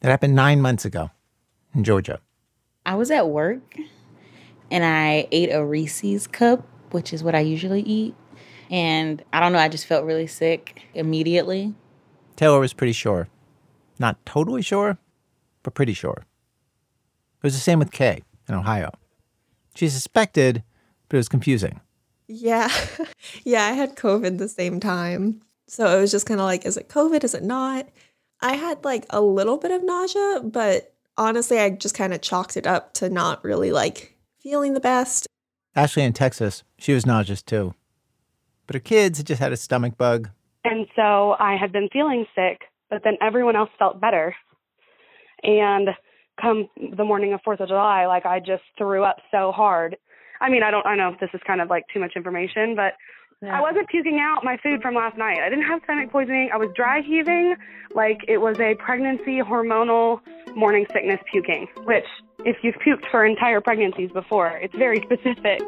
[0.00, 1.10] That happened nine months ago
[1.74, 2.20] in Georgia.
[2.86, 3.76] I was at work
[4.70, 8.14] and I ate a Reese's cup, which is what I usually eat.
[8.70, 11.74] And I don't know, I just felt really sick immediately.
[12.36, 13.28] Taylor was pretty sure.
[13.98, 14.98] Not totally sure,
[15.62, 16.24] but pretty sure.
[17.38, 18.92] It was the same with Kay in Ohio.
[19.74, 20.62] She suspected,
[21.08, 21.80] but it was confusing.
[22.26, 22.70] Yeah.
[23.44, 25.40] yeah, I had COVID the same time.
[25.66, 27.24] So it was just kind of like, is it COVID?
[27.24, 27.88] Is it not?
[28.40, 32.56] I had like a little bit of nausea, but honestly, I just kind of chalked
[32.56, 35.26] it up to not really like feeling the best.
[35.74, 37.74] Ashley in Texas, she was nauseous too.
[38.66, 40.30] But her kids had just had a stomach bug.
[40.64, 44.34] And so I had been feeling sick, but then everyone else felt better.
[45.42, 45.90] And
[46.40, 49.96] come the morning of 4th of July, like I just threw up so hard.
[50.40, 52.76] I mean, I don't I know if this is kind of like too much information,
[52.76, 52.94] but
[53.42, 53.56] yeah.
[53.56, 55.38] I wasn't puking out my food from last night.
[55.38, 56.50] I didn't have stomach poisoning.
[56.52, 57.54] I was dry heaving
[57.94, 60.20] like it was a pregnancy hormonal
[60.56, 62.04] morning sickness puking, which
[62.44, 65.60] if you've puked for entire pregnancies before, it's very specific.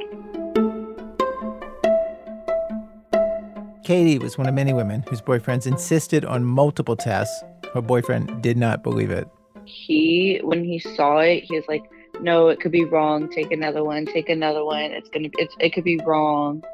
[3.84, 7.44] Katie was one of many women whose boyfriends insisted on multiple tests.
[7.72, 9.28] Her boyfriend did not believe it.
[9.64, 11.82] He, when he saw it, he was like,
[12.20, 13.28] "No, it could be wrong.
[13.28, 14.06] Take another one.
[14.06, 14.90] Take another one.
[14.90, 15.28] It's gonna.
[15.38, 15.54] It's.
[15.60, 16.64] It could be wrong."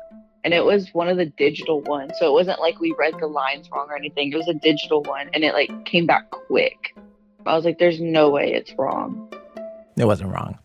[0.46, 2.12] And it was one of the digital ones.
[2.20, 4.32] So it wasn't like we read the lines wrong or anything.
[4.32, 6.94] It was a digital one and it like came back quick.
[7.44, 9.28] I was like, there's no way it's wrong.
[9.96, 10.56] It wasn't wrong.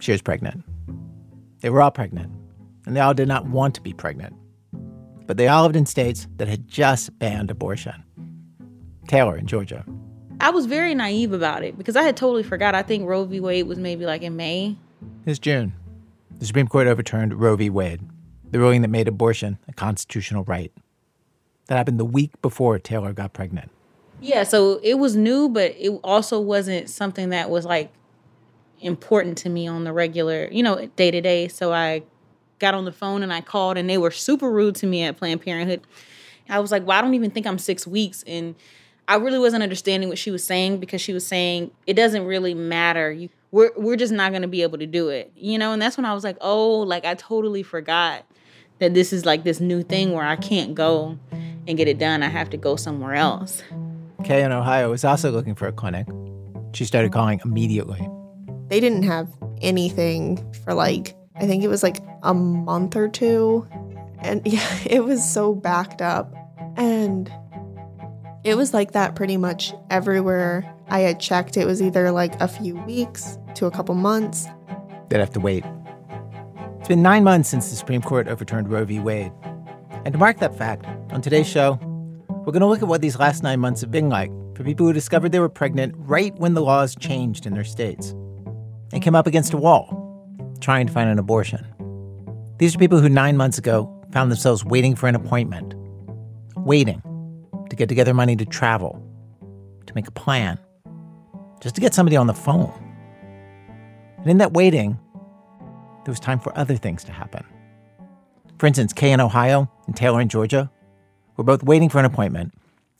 [0.00, 0.64] She was pregnant.
[1.60, 2.32] They were all pregnant,
[2.84, 4.34] and they all did not want to be pregnant.
[5.26, 8.02] But they all lived in states that had just banned abortion.
[9.06, 9.84] Taylor in Georgia.
[10.40, 12.74] I was very naive about it because I had totally forgot.
[12.74, 13.38] I think Roe v.
[13.38, 14.76] Wade was maybe like in May.
[15.26, 15.74] It's June.
[16.40, 17.70] The Supreme Court overturned Roe v.
[17.70, 18.00] Wade,
[18.52, 20.70] the ruling that made abortion a constitutional right.
[21.66, 23.70] That happened the week before Taylor got pregnant.
[24.20, 27.90] Yeah, so it was new, but it also wasn't something that was like
[28.80, 31.48] important to me on the regular, you know, day to day.
[31.48, 32.02] So I
[32.58, 35.16] got on the phone and I called, and they were super rude to me at
[35.16, 35.80] Planned Parenthood.
[36.48, 38.22] I was like, well, I don't even think I'm six weeks.
[38.26, 38.54] And
[39.08, 42.54] I really wasn't understanding what she was saying because she was saying it doesn't really
[42.54, 43.10] matter.
[43.10, 45.72] You, we're we're just not going to be able to do it, you know.
[45.72, 48.24] And that's when I was like, oh, like I totally forgot
[48.82, 51.16] that this is like this new thing where I can't go
[51.68, 52.24] and get it done.
[52.24, 53.62] I have to go somewhere else.
[54.24, 56.08] Kay in Ohio was also looking for a clinic.
[56.72, 58.04] She started calling immediately.
[58.66, 59.28] They didn't have
[59.60, 63.68] anything for like, I think it was like a month or two.
[64.18, 66.34] And yeah, it was so backed up.
[66.76, 67.32] And
[68.42, 71.56] it was like that pretty much everywhere I had checked.
[71.56, 74.48] It was either like a few weeks to a couple months.
[75.08, 75.64] They'd have to wait.
[76.92, 79.00] It's been nine months since the Supreme Court overturned Roe v.
[79.00, 79.32] Wade.
[80.04, 81.78] And to mark that fact, on today's show,
[82.28, 84.84] we're going to look at what these last nine months have been like for people
[84.84, 88.10] who discovered they were pregnant right when the laws changed in their states
[88.92, 89.88] and came up against a wall
[90.60, 91.64] trying to find an abortion.
[92.58, 95.72] These are people who nine months ago found themselves waiting for an appointment,
[96.58, 97.00] waiting
[97.70, 99.02] to get together money to travel,
[99.86, 100.58] to make a plan,
[101.62, 102.70] just to get somebody on the phone.
[104.18, 104.98] And in that waiting,
[106.04, 107.44] there was time for other things to happen.
[108.58, 110.70] For instance, Kay in Ohio and Taylor in Georgia
[111.36, 112.54] were both waiting for an appointment.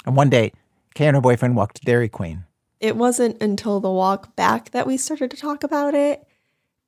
[0.07, 0.53] And one day,
[0.95, 2.45] Kay and her boyfriend walked to Dairy Queen.
[2.81, 6.27] It wasn't until the walk back that we started to talk about it.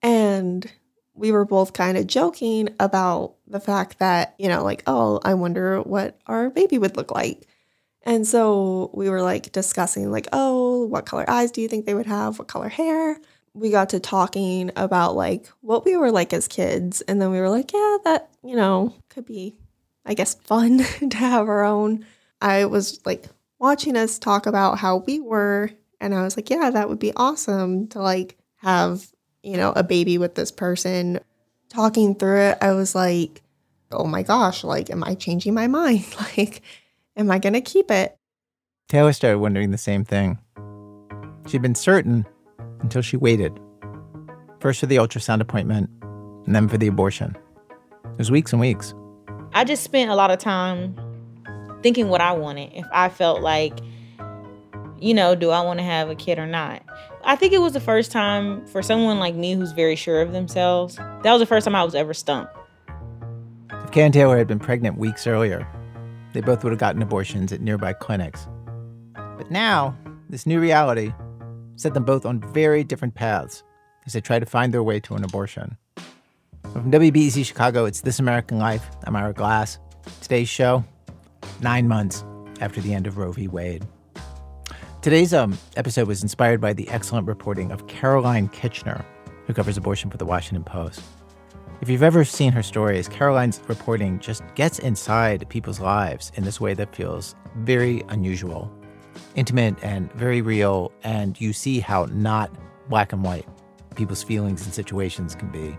[0.03, 0.71] And
[1.15, 5.35] we were both kind of joking about the fact that, you know, like, oh, I
[5.35, 7.47] wonder what our baby would look like.
[8.03, 11.95] And so we were like discussing, like, oh, what color eyes do you think they
[11.95, 12.39] would have?
[12.39, 13.19] What color hair?
[13.55, 17.01] We got to talking about like what we were like as kids.
[17.03, 19.57] And then we were like, yeah, that, you know, could be,
[20.05, 20.79] I guess, fun
[21.11, 22.05] to have our own.
[22.41, 23.27] I was like
[23.59, 25.71] watching us talk about how we were.
[26.01, 29.07] And I was like, yeah, that would be awesome to like have,
[29.43, 31.21] you know, a baby with this person.
[31.69, 33.43] Talking through it, I was like,
[33.91, 36.05] oh my gosh, like, am I changing my mind?
[36.37, 36.63] like,
[37.17, 38.17] am I to keep it?
[38.89, 40.39] Taylor started wondering the same thing.
[41.47, 42.27] She'd been certain
[42.81, 43.59] until she waited.
[44.61, 45.91] First for the ultrasound appointment,
[46.47, 47.37] and then for the abortion.
[48.05, 48.95] It was weeks and weeks.
[49.53, 50.97] I just spent a lot of time
[51.83, 52.73] thinking what I wanted.
[52.73, 53.79] If I felt like,
[54.99, 56.83] you know, do I want to have a kid or not?
[57.25, 60.33] I think it was the first time for someone like me who's very sure of
[60.33, 60.97] themselves.
[60.97, 62.55] That was the first time I was ever stumped.
[63.71, 65.67] If Kay and Taylor had been pregnant weeks earlier,
[66.33, 68.47] they both would have gotten abortions at nearby clinics.
[69.15, 69.97] But now,
[70.29, 71.13] this new reality
[71.77, 73.63] set them both on very different paths
[74.07, 75.77] as they try to find their way to an abortion.
[76.73, 78.85] From WBEZ Chicago, it's This American Life.
[79.05, 79.79] I'm Ira Glass.
[80.21, 80.85] Today's show,
[81.61, 82.25] nine months
[82.61, 83.49] after the end of Roe v.
[83.49, 83.87] Wade.
[85.03, 89.05] Today's um, episode was inspired by the excellent reporting of Caroline Kitchener,
[89.47, 91.03] who covers abortion for the Washington Post.
[91.81, 96.61] If you've ever seen her stories, Caroline's reporting just gets inside people's lives in this
[96.61, 98.73] way that feels very unusual,
[99.35, 100.93] intimate, and very real.
[101.03, 102.51] And you see how not
[102.89, 103.47] black and white
[103.95, 105.77] people's feelings and situations can be.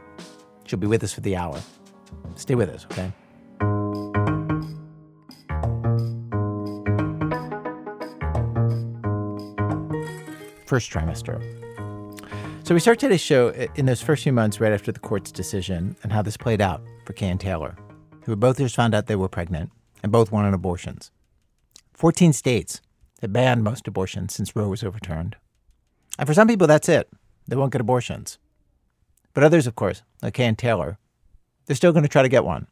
[0.66, 1.62] She'll be with us for the hour.
[2.36, 3.12] Stay with us, okay?
[10.66, 11.42] First trimester.
[12.66, 15.96] So we start today's show in those first few months right after the court's decision
[16.02, 17.78] and how this played out for Kay and Taylor,
[18.24, 19.72] who both just found out they were pregnant
[20.02, 21.12] and both wanted abortions.
[21.94, 22.82] 14 states
[23.26, 25.36] have banned most abortions since Roe was overturned.
[26.18, 27.10] And for some people, that's it.
[27.48, 28.38] They won't get abortions.
[29.34, 30.98] But others, of course, like Kay and Taylor,
[31.66, 32.68] they're still going to try to get one.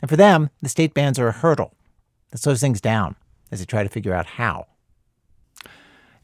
[0.00, 1.74] And for them, the state bans are a hurdle
[2.30, 3.16] that slows things down
[3.50, 4.66] as they try to figure out how.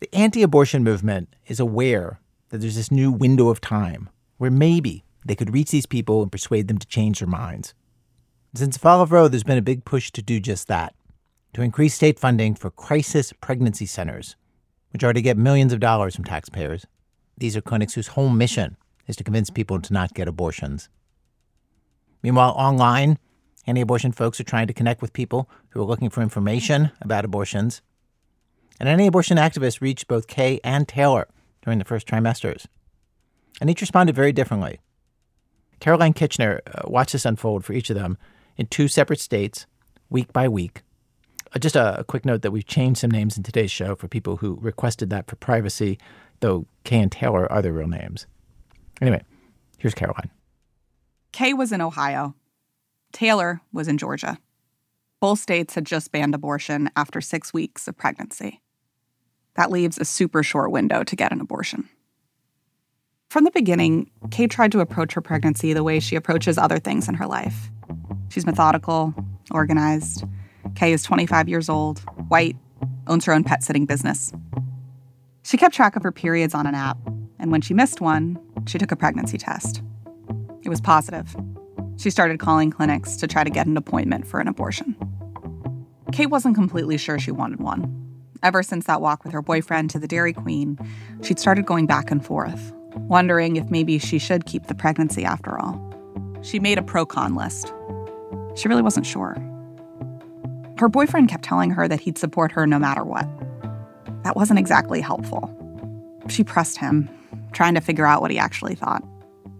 [0.01, 2.21] The anti abortion movement is aware
[2.51, 6.31] that there's this new window of time where maybe they could reach these people and
[6.31, 7.73] persuade them to change their minds.
[8.55, 10.95] Since the fall of Roe, there's been a big push to do just that
[11.55, 14.37] to increase state funding for crisis pregnancy centers,
[14.93, 16.85] which are to get millions of dollars from taxpayers.
[17.39, 20.89] These are clinics whose whole mission is to convince people to not get abortions.
[22.23, 23.19] Meanwhile, online,
[23.67, 27.25] anti abortion folks are trying to connect with people who are looking for information about
[27.25, 27.83] abortions.
[28.81, 31.29] And anti abortion activists reached both Kay and Taylor
[31.63, 32.67] during the first trimesters.
[33.61, 34.81] And each responded very differently.
[35.79, 38.17] Caroline Kitchener uh, watched this unfold for each of them
[38.57, 39.67] in two separate states,
[40.09, 40.83] week by week.
[41.55, 44.09] Uh, just a, a, quick note that we've changed some names in today's show for
[44.09, 45.99] people who requested that for privacy,
[46.41, 48.27] though Kay and Taylor are their real names.
[49.01, 49.23] Anyway,
[49.79, 50.31] here's Caroline.
[51.33, 52.35] Kay was in Ohio.
[53.13, 54.39] Taylor was in Georgia.
[55.21, 58.61] Both states had just banned abortion after six weeks of pregnancy.
[59.55, 61.89] That leaves a super short window to get an abortion.
[63.31, 67.09] From the beginning, Kay tried to approach her pregnancy the way she approaches other things
[67.09, 67.71] in her life.
[68.29, 69.15] She's methodical,
[69.51, 70.25] organized.
[70.75, 72.57] Kay is 25 years old, white,
[73.07, 74.33] owns her own pet sitting business.
[75.43, 76.99] She kept track of her periods on an app,
[77.39, 79.83] and when she missed one, she took a pregnancy test.
[80.63, 81.37] It was positive.
[81.97, 84.97] She started calling clinics to try to get an appointment for an abortion.
[86.13, 88.01] Kate wasn't completely sure she wanted one.
[88.43, 90.79] Ever since that walk with her boyfriend to the Dairy Queen,
[91.23, 95.59] she'd started going back and forth, wondering if maybe she should keep the pregnancy after
[95.59, 95.81] all.
[96.43, 97.73] She made a pro con list.
[98.57, 99.37] She really wasn't sure.
[100.79, 103.29] Her boyfriend kept telling her that he'd support her no matter what.
[104.25, 105.51] That wasn't exactly helpful.
[106.29, 107.09] She pressed him,
[107.53, 109.05] trying to figure out what he actually thought.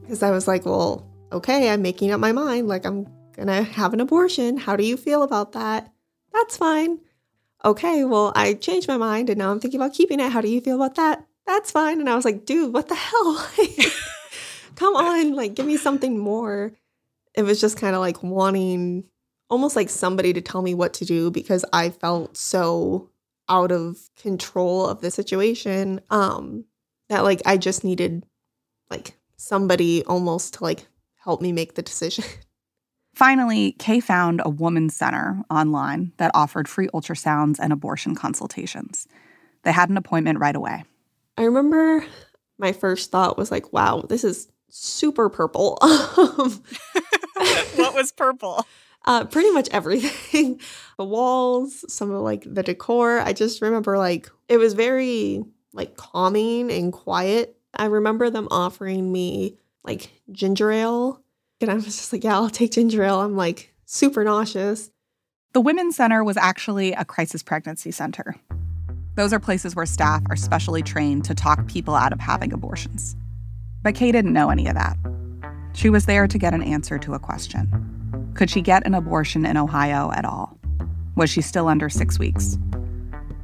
[0.01, 2.69] Because I was like, well, okay, I'm making up my mind.
[2.69, 3.07] Like, I'm
[3.37, 4.57] gonna have an abortion.
[4.57, 5.93] How do you feel about that?
[6.33, 6.99] That's fine
[7.65, 10.31] okay, well, I changed my mind and now I'm thinking about keeping it.
[10.31, 11.25] How do you feel about that?
[11.47, 12.01] That's fine.
[12.01, 13.49] And I was like, dude, what the hell?
[14.77, 16.73] Come on, like, give me something more.
[17.35, 19.05] It was just kind of like wanting
[19.55, 23.09] almost like somebody to tell me what to do because I felt so
[23.49, 26.65] out of control of the situation um
[27.09, 28.27] that like I just needed
[28.91, 30.89] like somebody almost to like
[31.23, 32.25] help me make the decision.
[33.15, 39.07] Finally, Kay found a women's center online that offered free ultrasounds and abortion consultations.
[39.63, 40.83] They had an appointment right away.
[41.39, 42.05] I remember
[42.59, 45.79] my first thought was like, wow, this is super purple.
[47.77, 48.67] what was purple?
[49.07, 50.61] Uh, pretty much everything.
[50.99, 53.21] the walls, some of like the decor.
[53.21, 57.57] I just remember like it was very like calming and quiet.
[57.75, 61.21] I remember them offering me like ginger ale
[61.61, 63.21] and I was just like, yeah, I'll take ginger ale.
[63.21, 64.91] I'm like super nauseous.
[65.53, 68.37] The Women's Center was actually a crisis pregnancy center.
[69.15, 73.15] Those are places where staff are specially trained to talk people out of having abortions.
[73.83, 74.97] But Kay didn't know any of that.
[75.75, 77.94] She was there to get an answer to a question
[78.35, 80.59] Could she get an abortion in Ohio at all?
[81.17, 82.59] Was she still under six weeks?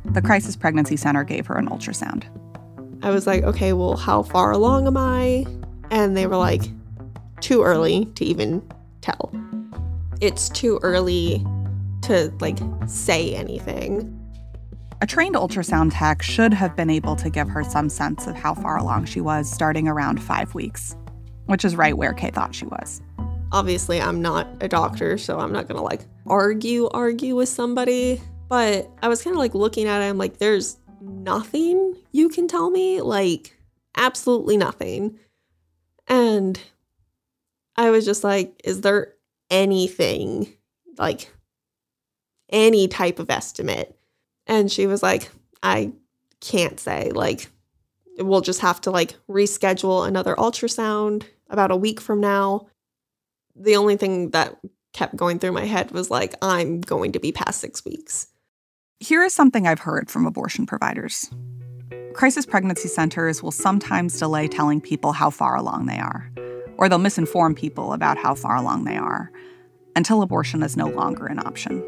[0.04, 2.24] The Crisis Pregnancy Center gave her an ultrasound.
[3.02, 5.46] I was like, okay, well, how far along am I?
[5.90, 6.62] And they were like,
[7.40, 8.62] too early to even
[9.00, 9.32] tell.
[10.20, 11.44] It's too early
[12.02, 14.16] to like say anything.
[15.00, 18.54] A trained ultrasound tech should have been able to give her some sense of how
[18.54, 20.94] far along she was starting around five weeks,
[21.46, 23.00] which is right where Kay thought she was.
[23.52, 28.20] Obviously, I'm not a doctor, so I'm not gonna like argue, argue with somebody.
[28.48, 32.48] But I was kind of like looking at it, I'm like, there's nothing you can
[32.48, 33.56] tell me, like,
[33.96, 35.18] absolutely nothing.
[36.08, 36.60] And
[37.76, 39.14] I was just like, is there
[39.50, 40.52] anything
[40.98, 41.32] like
[42.50, 43.96] any type of estimate?
[44.46, 45.30] And she was like,
[45.62, 45.92] I
[46.40, 47.10] can't say.
[47.10, 47.48] Like,
[48.18, 52.66] we'll just have to like reschedule another ultrasound about a week from now.
[53.60, 54.58] The only thing that
[54.92, 58.26] kept going through my head was like, I'm going to be past six weeks.
[58.98, 61.30] Here is something I've heard from abortion providers
[62.12, 66.30] crisis pregnancy centers will sometimes delay telling people how far along they are,
[66.76, 69.30] or they'll misinform people about how far along they are
[69.96, 71.82] until abortion is no longer an option.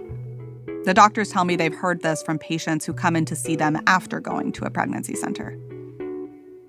[0.85, 3.81] The doctors tell me they've heard this from patients who come in to see them
[3.87, 5.59] after going to a pregnancy center.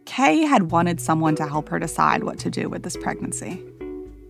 [0.05, 3.63] Kay had wanted someone to help her decide what to do with this pregnancy.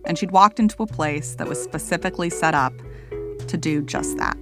[0.06, 2.72] And she'd walked into a place that was specifically set up
[3.48, 4.36] to do just that.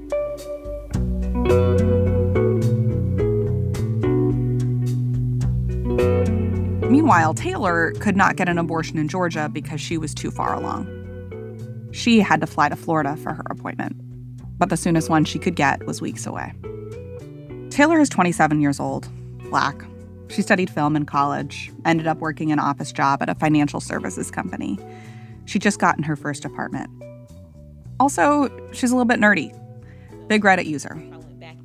[6.90, 10.86] Meanwhile, Taylor could not get an abortion in Georgia because she was too far along.
[11.92, 13.96] She had to fly to Florida for her appointment,
[14.58, 16.52] but the soonest one she could get was weeks away.
[17.70, 19.08] Taylor is 27 years old,
[19.50, 19.82] black,
[20.32, 24.30] she studied film in college, ended up working an office job at a financial services
[24.30, 24.78] company.
[25.46, 26.90] She'd just gotten her first apartment.
[28.00, 29.56] Also, she's a little bit nerdy.
[30.28, 30.94] Big Reddit user.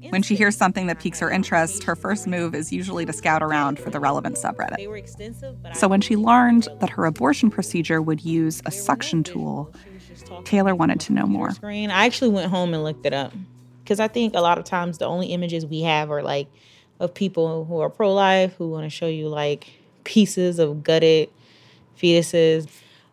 [0.10, 3.44] When she hears something that piques her interest, her first move is usually to scout
[3.44, 5.76] around for the relevant subreddit.
[5.76, 9.74] So when she learned that her abortion procedure would use a suction tool,
[10.46, 11.52] Taylor wanted to know more.
[11.64, 13.34] I actually went home and looked it up
[13.84, 16.48] because I think a lot of times the only images we have are like
[17.00, 19.68] of people who are pro life who want to show you like
[20.04, 21.30] pieces of gutted
[21.98, 22.68] fetuses.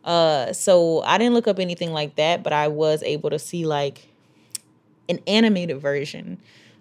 [0.05, 3.65] Uh, so I didn't look up anything like that, but I was able to see
[3.65, 4.09] like
[5.09, 6.39] an animated version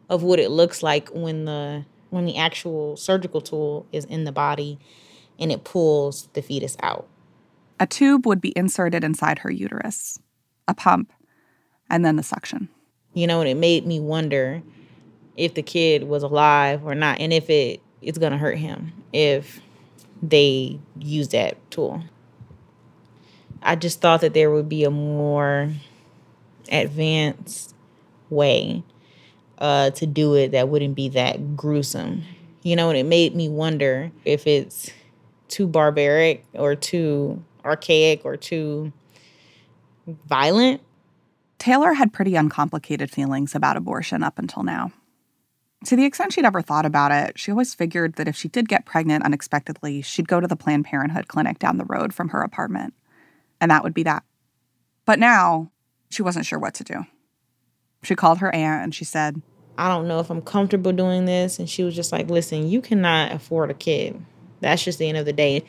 [0.10, 4.32] of what it looks like when the when the actual surgical tool is in the
[4.32, 4.78] body
[5.40, 7.08] and it pulls the fetus out.
[7.80, 10.20] A tube would be inserted inside her uterus,
[10.68, 11.12] a pump,
[11.90, 12.70] and then the suction.
[13.14, 14.62] You know, and it made me wonder
[15.36, 19.62] if the kid was alive or not, and if it it's gonna hurt him if
[20.22, 22.04] they use that tool.
[23.64, 25.72] I just thought that there would be a more
[26.72, 27.74] advanced
[28.30, 28.84] way
[29.58, 32.24] uh, to do it that wouldn't be that gruesome.
[32.62, 34.92] You know, and it made me wonder if it's
[35.48, 38.92] too barbaric or too archaic or too
[40.08, 40.82] violent.
[41.60, 44.92] Taylor had pretty uncomplicated feelings about abortion up until now.
[45.86, 48.70] To the extent she'd ever thought about it, she always figured that if she did
[48.70, 52.42] get pregnant unexpectedly, she'd go to the Planned Parenthood clinic down the road from her
[52.42, 52.94] apartment.
[53.64, 54.26] And that would be that.
[55.06, 55.72] But now,
[56.10, 57.06] she wasn't sure what to do.
[58.04, 59.42] She called her aunt and she said,
[59.78, 61.60] I don't know if I'm comfortable doing this.
[61.60, 64.22] And she was just like, listen, you cannot afford a kid.
[64.60, 65.56] That's just the end of the day.
[65.56, 65.66] It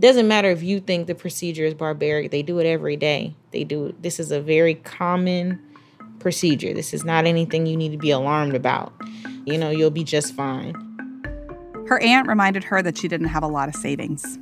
[0.00, 3.36] doesn't matter if you think the procedure is barbaric, they do it every day.
[3.52, 5.62] They do this is a very common
[6.18, 6.74] procedure.
[6.74, 8.92] This is not anything you need to be alarmed about.
[9.44, 10.74] You know, you'll be just fine.
[11.86, 14.36] Her aunt reminded her that she didn't have a lot of savings.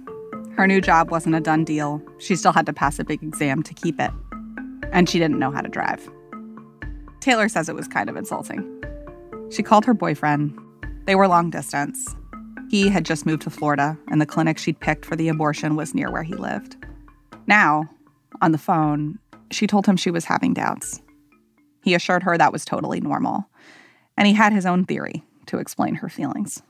[0.56, 2.00] Her new job wasn't a done deal.
[2.18, 4.12] She still had to pass a big exam to keep it.
[4.92, 6.08] And she didn't know how to drive.
[7.20, 8.84] Taylor says it was kind of insulting.
[9.50, 10.56] She called her boyfriend.
[11.06, 12.14] They were long distance.
[12.70, 15.94] He had just moved to Florida, and the clinic she'd picked for the abortion was
[15.94, 16.76] near where he lived.
[17.46, 17.90] Now,
[18.40, 19.18] on the phone,
[19.50, 21.00] she told him she was having doubts.
[21.82, 23.48] He assured her that was totally normal,
[24.16, 26.62] and he had his own theory to explain her feelings.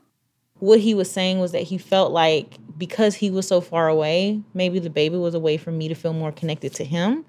[0.59, 4.41] What he was saying was that he felt like because he was so far away,
[4.53, 7.25] maybe the baby was a way for me to feel more connected to him.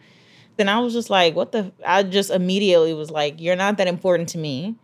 [0.56, 1.72] Then I was just like, what the?
[1.84, 4.74] I just immediately was like, you're not that important to me.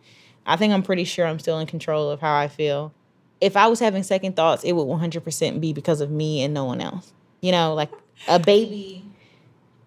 [0.45, 2.93] I think I'm pretty sure I'm still in control of how I feel.
[3.41, 6.65] If I was having second thoughts, it would 100% be because of me and no
[6.65, 7.13] one else.
[7.41, 7.91] You know, like
[8.27, 9.03] a baby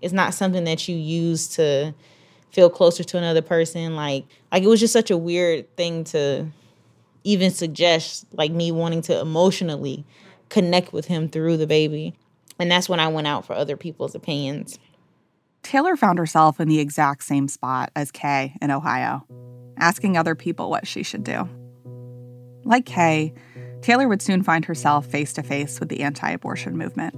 [0.03, 1.95] is not something that you use to
[2.51, 6.47] feel closer to another person like like it was just such a weird thing to
[7.25, 10.07] even suggest like me wanting to emotionally
[10.49, 12.15] connect with him through the baby.
[12.59, 14.79] And that's when i went out for other people's opinions.
[15.63, 19.27] Taylor found herself in the exact same spot as kay in ohio
[19.79, 21.49] asking other people what she should do.
[22.65, 23.35] Like kay
[23.83, 27.15] taylor would soon find herself face to face with the anti-abortion movement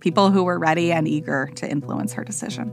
[0.00, 2.70] people who were ready and eager to influence her decision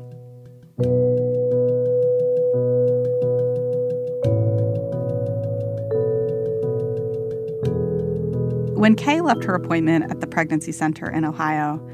[8.79, 11.85] When Kay left her appointment at the pregnancy center in Ohio,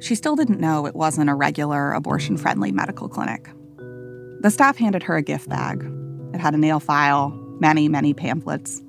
[0.00, 3.48] she still didn't know it wasn't a regular abortion friendly medical clinic.
[4.40, 5.88] The staff handed her a gift bag.
[6.34, 7.30] It had a nail file,
[7.60, 8.82] many, many pamphlets,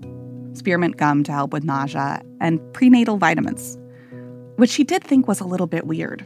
[0.54, 3.78] spearmint gum to help with nausea, and prenatal vitamins,
[4.56, 6.26] which she did think was a little bit weird.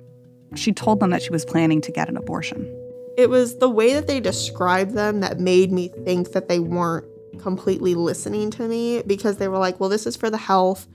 [0.55, 2.74] She told them that she was planning to get an abortion.
[3.17, 7.05] It was the way that they described them that made me think that they weren't
[7.38, 10.88] completely listening to me because they were like, well, this is for the health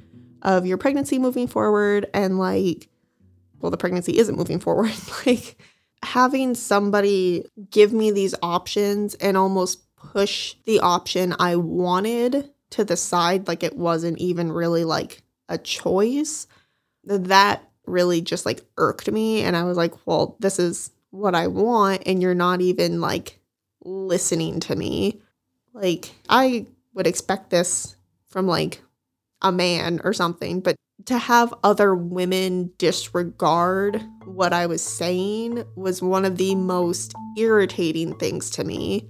[0.43, 2.07] of your pregnancy moving forward.
[2.13, 2.89] And like,
[3.61, 4.93] well, the pregnancy isn't moving forward.
[5.27, 5.57] like,
[6.03, 12.97] having somebody give me these options and almost push the option I wanted to the
[12.97, 16.47] side, like it wasn't even really like a choice,
[17.05, 19.43] that really just like irked me.
[19.43, 22.03] And I was like, well, this is what I want.
[22.07, 23.39] And you're not even like
[23.85, 25.21] listening to me.
[25.73, 27.97] Like, I would expect this
[28.29, 28.83] from like
[29.43, 36.01] a man or something, but to have other women disregard what I was saying was
[36.01, 39.07] one of the most irritating things to me.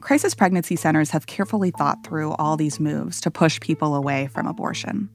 [0.00, 4.46] Crisis pregnancy centers have carefully thought through all these moves to push people away from
[4.46, 5.08] abortion.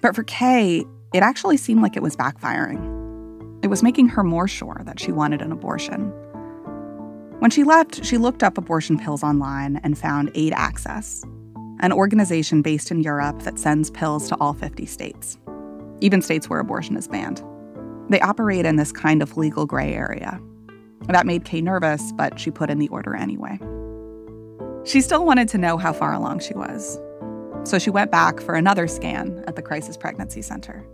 [0.00, 3.64] But for Kay, it actually seemed like it was backfiring.
[3.64, 6.12] It was making her more sure that she wanted an abortion.
[7.38, 11.24] When she left, she looked up abortion pills online and found Aid Access,
[11.82, 15.36] an organization based in Europe that sends pills to all 50 states,
[16.00, 17.42] even states where abortion is banned.
[18.08, 20.40] They operate in this kind of legal gray area.
[21.08, 23.58] That made Kay nervous, but she put in the order anyway.
[24.84, 27.00] She still wanted to know how far along she was,
[27.64, 30.86] so she went back for another scan at the Crisis Pregnancy Center.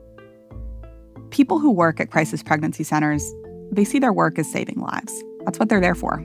[1.31, 3.35] People who work at crisis pregnancy centers,
[3.71, 5.23] they see their work as saving lives.
[5.45, 6.25] That's what they're there for.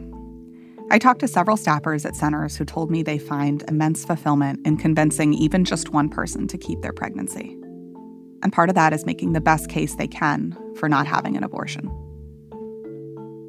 [0.93, 4.77] I talked to several staffers at centers who told me they find immense fulfillment in
[4.77, 7.57] convincing even just one person to keep their pregnancy.
[8.43, 11.43] And part of that is making the best case they can for not having an
[11.43, 11.89] abortion.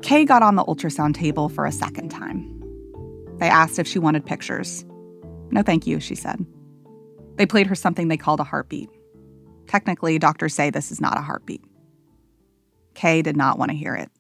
[0.03, 2.51] Kay got on the ultrasound table for a second time.
[3.37, 4.83] They asked if she wanted pictures.
[5.51, 6.47] No, thank you, she said.
[7.35, 8.89] They played her something they called a heartbeat.
[9.67, 11.63] Technically, doctors say this is not a heartbeat.
[12.95, 14.11] Kay did not want to hear it.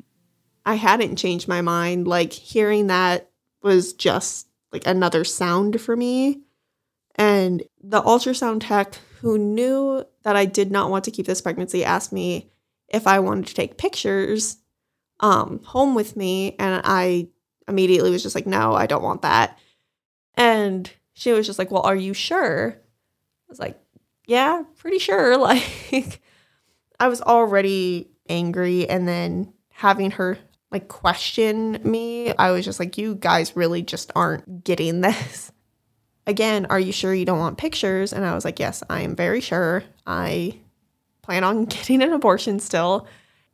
[0.66, 2.09] I hadn't changed my mind.
[2.09, 3.30] Like, hearing that
[3.62, 6.40] was just like another sound for me.
[7.16, 11.85] And the ultrasound tech who knew that I did not want to keep this pregnancy
[11.85, 12.50] asked me
[12.88, 14.59] if I wanted to take pictures
[15.20, 16.57] um, home with me.
[16.59, 17.29] And I
[17.68, 19.59] immediately was just like, no, I don't want that.
[20.35, 22.77] And she was just like, well, are you sure?
[22.77, 23.79] I was like,
[24.27, 25.38] yeah, pretty sure.
[25.38, 26.20] Like,
[26.98, 28.88] I was already angry.
[28.88, 30.38] And then having her
[30.75, 35.53] like question me, I was just like, you guys really just aren't getting this.
[36.27, 38.13] Again, are you sure you don't want pictures?
[38.13, 39.85] And I was like, yes, I am very sure.
[40.05, 40.59] I
[41.23, 43.07] plan on getting an abortion still.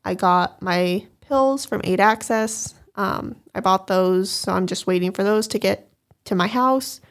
[0.03, 2.75] I got my pills from Aid Access.
[2.95, 5.91] Um, I bought those, so I'm just waiting for those to get
[6.25, 7.03] to my house.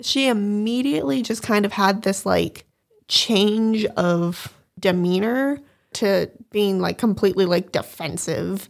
[0.00, 2.66] She immediately just kind of had this like
[3.08, 5.58] change of demeanor
[5.94, 8.68] to being like completely like defensive.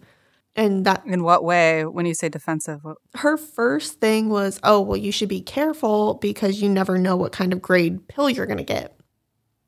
[0.57, 2.83] And that In what way when you say defensive?
[2.83, 7.14] What- her first thing was, oh, well, you should be careful because you never know
[7.14, 8.99] what kind of grade pill you're going to get.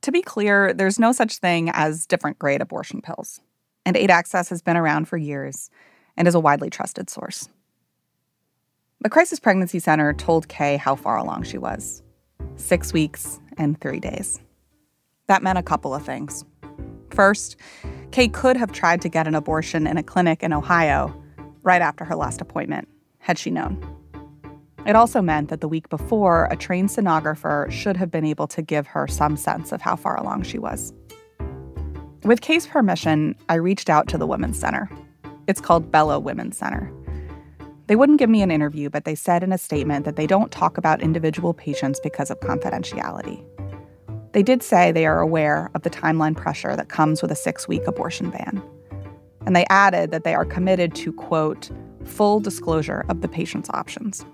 [0.03, 3.41] To be clear, there's no such thing as different grade abortion pills.
[3.85, 5.71] And Aid Access has been around for years
[6.17, 7.49] and is a widely trusted source.
[9.01, 12.03] The Crisis Pregnancy Center told Kay how far along she was
[12.57, 14.41] six weeks and three days.
[15.27, 16.45] That meant a couple of things.
[17.11, 17.57] First,
[18.11, 21.15] Kay could have tried to get an abortion in a clinic in Ohio
[21.63, 23.79] right after her last appointment, had she known.
[24.87, 28.63] It also meant that the week before, a trained sonographer should have been able to
[28.63, 30.95] give her some sense of how far along she was.
[32.23, 34.91] With Kay's permission, I reached out to the Women's Center.
[35.47, 36.91] It's called Bella Women's Center.
[37.87, 40.51] They wouldn't give me an interview, but they said in a statement that they don't
[40.51, 43.45] talk about individual patients because of confidentiality.
[44.33, 47.67] They did say they are aware of the timeline pressure that comes with a six
[47.67, 48.63] week abortion ban.
[49.47, 51.71] And they added that they are committed to, quote,
[52.05, 54.25] full disclosure of the patient's options.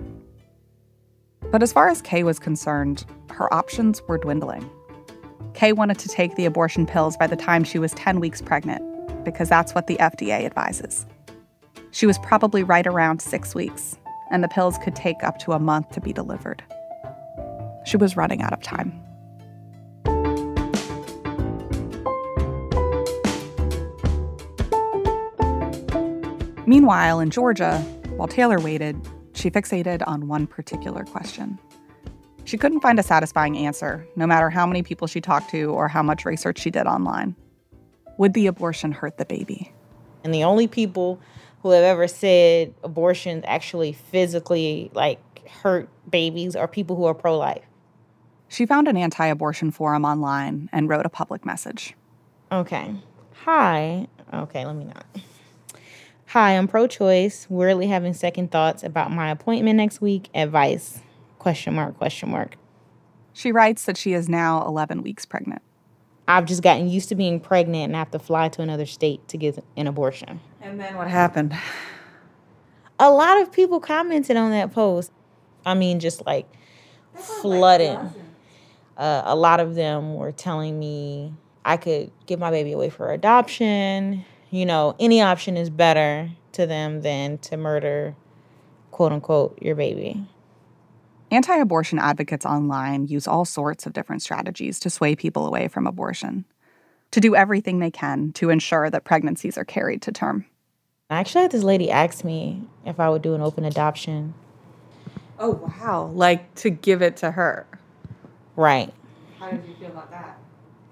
[1.51, 4.69] But as far as Kay was concerned, her options were dwindling.
[5.55, 8.83] Kay wanted to take the abortion pills by the time she was 10 weeks pregnant,
[9.25, 11.07] because that's what the FDA advises.
[11.93, 13.97] She was probably right around six weeks,
[14.33, 16.65] and the pills could take up to a month to be delivered.
[17.85, 19.04] She was running out of time.
[26.67, 27.79] Meanwhile, in Georgia,
[28.17, 28.97] while Taylor waited,
[29.35, 31.59] she fixated on one particular question.
[32.45, 35.89] She couldn't find a satisfying answer, no matter how many people she talked to or
[35.89, 37.35] how much research she did online.
[38.19, 39.73] Would the abortion hurt the baby?
[40.23, 41.21] And the only people
[41.63, 47.65] who have ever said abortions actually physically like hurt babies are people who are pro-life.
[48.49, 51.95] She found an anti abortion forum online and wrote a public message.
[52.53, 52.95] Okay.
[53.45, 54.07] Hi.
[54.33, 55.07] Okay, let me not.
[56.35, 60.31] Hi, I'm pro choice, weirdly having second thoughts about my appointment next week.
[60.35, 60.99] Advice.
[61.39, 62.57] Question mark, question mark.
[63.33, 65.63] She writes that she is now 11 weeks pregnant.
[66.27, 69.39] I've just gotten used to being pregnant and have to fly to another state to
[69.39, 70.41] get an abortion.
[70.61, 71.57] And then what happened?
[72.99, 75.13] A lot of people commented on that post.
[75.65, 76.49] I mean, just like
[77.15, 78.13] flooding.
[78.97, 81.33] Uh, a lot of them were telling me
[81.65, 84.25] I could give my baby away for adoption.
[84.55, 88.15] You know, any option is better to them than to murder,
[88.93, 90.25] quote unquote, your baby.
[91.33, 95.89] Anti abortion advocates online use all sorts of different strategies to sway people away from
[95.89, 96.45] abortion,
[97.11, 100.47] to do everything they can to ensure that pregnancies are carried to term.
[101.11, 104.35] I actually had this lady ask me if I would do an open adoption.
[105.37, 106.13] Oh, wow.
[106.15, 107.67] Like to give it to her.
[108.55, 108.95] Right.
[109.41, 110.39] How did you feel about that?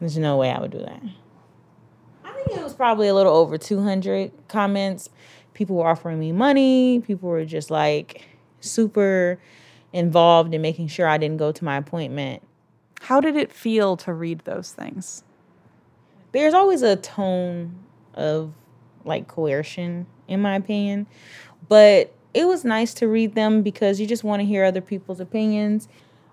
[0.01, 1.01] There's no way I would do that.
[2.47, 5.09] Think it was probably a little over 200 comments.
[5.55, 7.01] People were offering me money.
[7.01, 8.27] People were just like
[8.61, 9.39] super
[9.93, 12.43] involved in making sure I didn't go to my appointment.
[13.03, 15.25] How did it feel to read those things?
[16.33, 18.53] There's always a tone of
[19.05, 21.07] like coercion, in my opinion,
[21.69, 25.21] but it was nice to read them because you just want to hear other people's
[25.21, 25.89] opinions.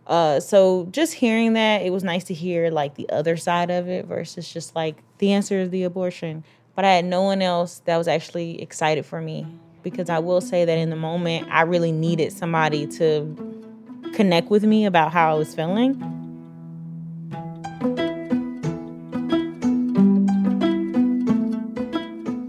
[0.07, 3.87] Uh, so just hearing that, it was nice to hear like the other side of
[3.87, 6.43] it versus just like the answer is the abortion.
[6.75, 9.45] But I had no one else that was actually excited for me
[9.83, 14.63] because I will say that in the moment, I really needed somebody to connect with
[14.63, 15.93] me about how I was feeling.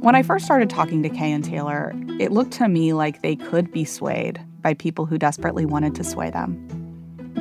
[0.01, 3.37] When I first started talking to Kay and Taylor, it looked to me like they
[3.37, 6.67] could be swayed by people who desperately wanted to sway them.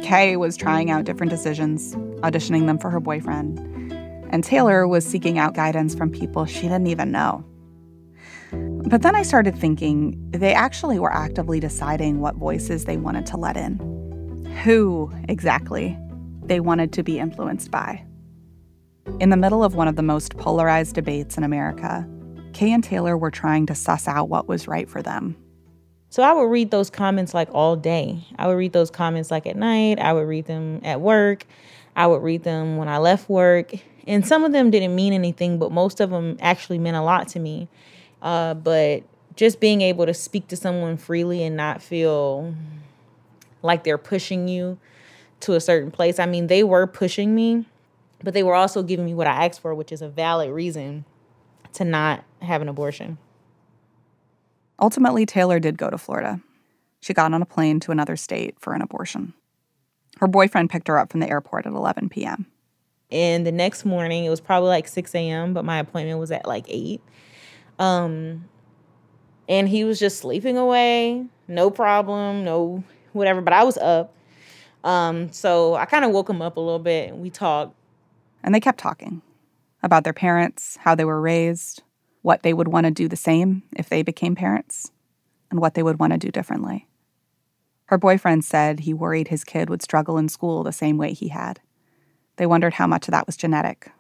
[0.02, 3.60] Kay was trying out different decisions, auditioning them for her boyfriend,
[4.30, 7.46] and Taylor was seeking out guidance from people she didn't even know.
[8.52, 13.38] But then I started thinking they actually were actively deciding what voices they wanted to
[13.38, 13.78] let in,
[14.64, 15.98] who exactly
[16.44, 18.04] they wanted to be influenced by.
[19.20, 22.08] In the middle of one of the most polarized debates in America,
[22.54, 25.36] Kay and Taylor were trying to suss out what was right for them.
[26.10, 28.26] So I would read those comments like all day.
[28.38, 30.00] I would read those comments like at night.
[30.00, 31.46] I would read them at work.
[31.96, 33.74] I would read them when I left work.
[34.10, 37.28] And some of them didn't mean anything, but most of them actually meant a lot
[37.30, 37.68] to me.
[38.24, 39.04] Uh, but
[39.36, 42.56] just being able to speak to someone freely and not feel
[43.62, 44.80] like they're pushing you
[45.42, 46.18] to a certain place.
[46.18, 47.66] I mean, they were pushing me,
[48.24, 51.06] but they were also giving me what I asked for, which is a valid reason
[51.74, 53.20] to not have an abortion.
[54.82, 56.42] Ultimately, Taylor did go to Florida.
[57.00, 59.36] She got on a plane to another state for an abortion.
[60.18, 62.48] Her boyfriend picked her up from the airport at 11 p.m.
[63.12, 66.48] And the next morning, it was probably like 6 a.m., but my appointment was at
[66.48, 67.02] like 8.
[67.80, 68.46] Um,
[69.48, 73.42] and he was just sleeping away, no problem, no whatever.
[73.42, 74.14] But I was up.
[74.84, 77.76] Um, so I kind of woke him up a little bit and we talked.
[78.44, 79.22] And they kept talking
[79.84, 81.84] about their parents, how they were raised,
[82.22, 84.92] what they would want to do the same if they became parents,
[85.50, 86.88] and what they would want to do differently.
[87.86, 91.30] Her boyfriend said he worried his kid would struggle in school the same way he
[91.30, 91.60] had.
[92.40, 93.92] They wondered how much of that was genetic.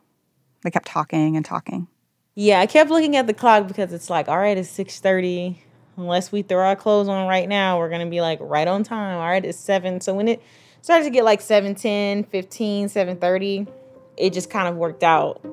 [0.63, 1.89] They kept talking and talking.
[2.35, 5.57] Yeah, I kept looking at the clock because it's like, all right, it's 6:30.
[5.97, 8.83] Unless we throw our clothes on right now, we're going to be like right on
[8.83, 9.17] time.
[9.17, 9.99] All right, it's 7.
[9.99, 10.41] So when it
[10.81, 13.67] started to get like 7:10, 15, 7:30,
[14.15, 15.45] it just kind of worked out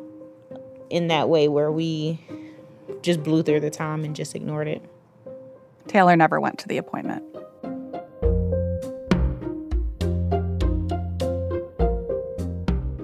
[0.88, 2.20] in that way where we
[3.02, 4.80] just blew through the time and just ignored it.
[5.88, 7.24] Taylor never went to the appointment.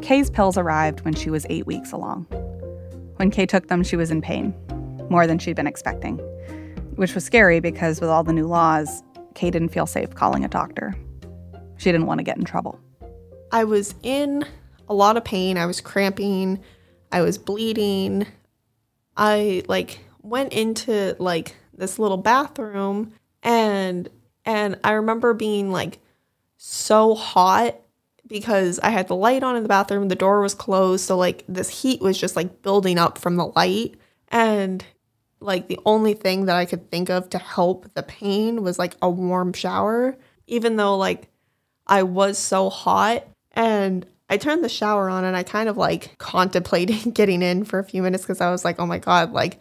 [0.03, 2.25] Kay's pills arrived when she was eight weeks along.
[3.17, 4.55] When Kay took them, she was in pain,
[5.09, 6.19] more than she'd been expecting,
[6.97, 9.03] which was scary because with all the new laws,
[9.35, 10.95] Kay didn't feel safe calling a doctor.
[11.77, 12.79] She didn't want to get in trouble.
[13.53, 14.45] I was in
[14.89, 15.57] a lot of pain.
[15.57, 16.61] I was cramping.
[17.13, 18.27] I was bleeding.
[19.17, 23.13] I like went into like this little bathroom
[23.43, 24.09] and
[24.45, 25.99] and I remember being like
[26.57, 27.77] so hot
[28.33, 31.45] because I had the light on in the bathroom, the door was closed, so like
[31.49, 33.95] this heat was just like building up from the light
[34.29, 34.85] and
[35.41, 38.97] like the only thing that I could think of to help the pain was like
[39.03, 40.17] a warm shower
[40.47, 41.29] even though like
[41.87, 46.17] I was so hot and I turned the shower on and I kind of like
[46.19, 49.59] contemplated getting in for a few minutes because I was like, oh my God, like,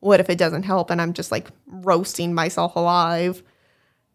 [0.00, 0.90] what if it doesn't help?
[0.90, 3.42] And I'm just like roasting myself alive.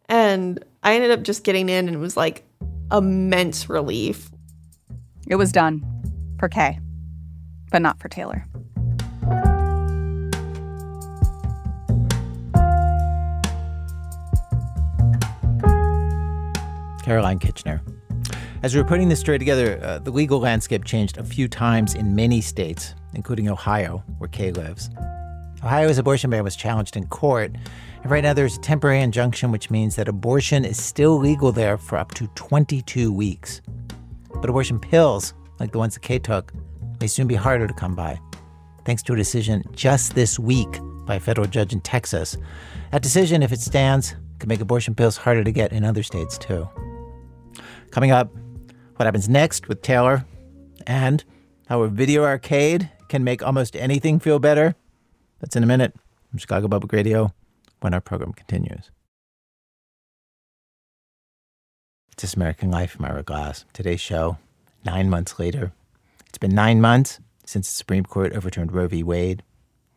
[0.07, 2.43] And I ended up just getting in and it was like
[2.91, 4.29] immense relief.
[5.27, 5.85] It was done
[6.39, 6.79] for Kay,
[7.71, 8.45] but not for Taylor.
[17.03, 17.81] Caroline Kitchener.
[18.61, 21.95] As we were putting this story together, uh, the legal landscape changed a few times
[21.95, 24.89] in many states, including Ohio, where Kay lives.
[25.63, 27.53] Ohio's abortion ban was challenged in court,
[28.01, 31.77] and right now there's a temporary injunction, which means that abortion is still legal there
[31.77, 33.61] for up to 22 weeks.
[34.35, 36.53] But abortion pills, like the ones that Kay took,
[37.01, 38.19] may soon be harder to come by,
[38.85, 42.37] thanks to a decision just this week by a federal judge in Texas.
[42.91, 46.37] That decision, if it stands, could make abortion pills harder to get in other states
[46.37, 46.69] too.
[47.91, 48.33] Coming up,
[48.95, 50.25] what happens next with Taylor,
[50.87, 51.23] and
[51.67, 54.75] how a video arcade can make almost anything feel better.
[55.39, 55.95] That's in a minute
[56.29, 57.33] from Chicago Public Radio
[57.79, 58.91] when our program continues.
[62.17, 63.63] This American Life, I'm Glass.
[63.71, 64.37] Today's show,
[64.83, 65.71] nine months later.
[66.27, 69.01] It's been nine months since the Supreme Court overturned Roe v.
[69.01, 69.41] Wade.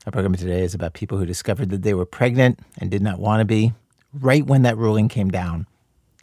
[0.06, 3.18] Our program today is about people who discovered that they were pregnant and did not
[3.18, 3.72] want to be
[4.12, 5.66] right when that ruling came down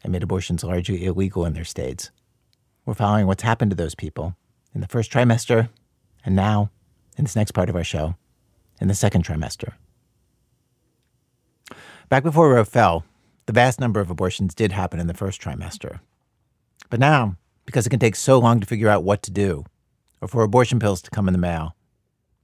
[0.02, 2.12] and made abortions largely illegal in their states.
[2.86, 4.38] We're following what's happened to those people
[4.74, 5.68] in the first trimester
[6.26, 6.72] and now,
[7.18, 8.16] in this next part of our show,
[8.80, 9.74] in the second trimester.
[12.10, 13.06] Back before Roe fell,
[13.46, 16.00] the vast number of abortions did happen in the first trimester.
[16.90, 19.66] But now, because it can take so long to figure out what to do,
[20.22, 21.76] or for abortion pills to come in the mail,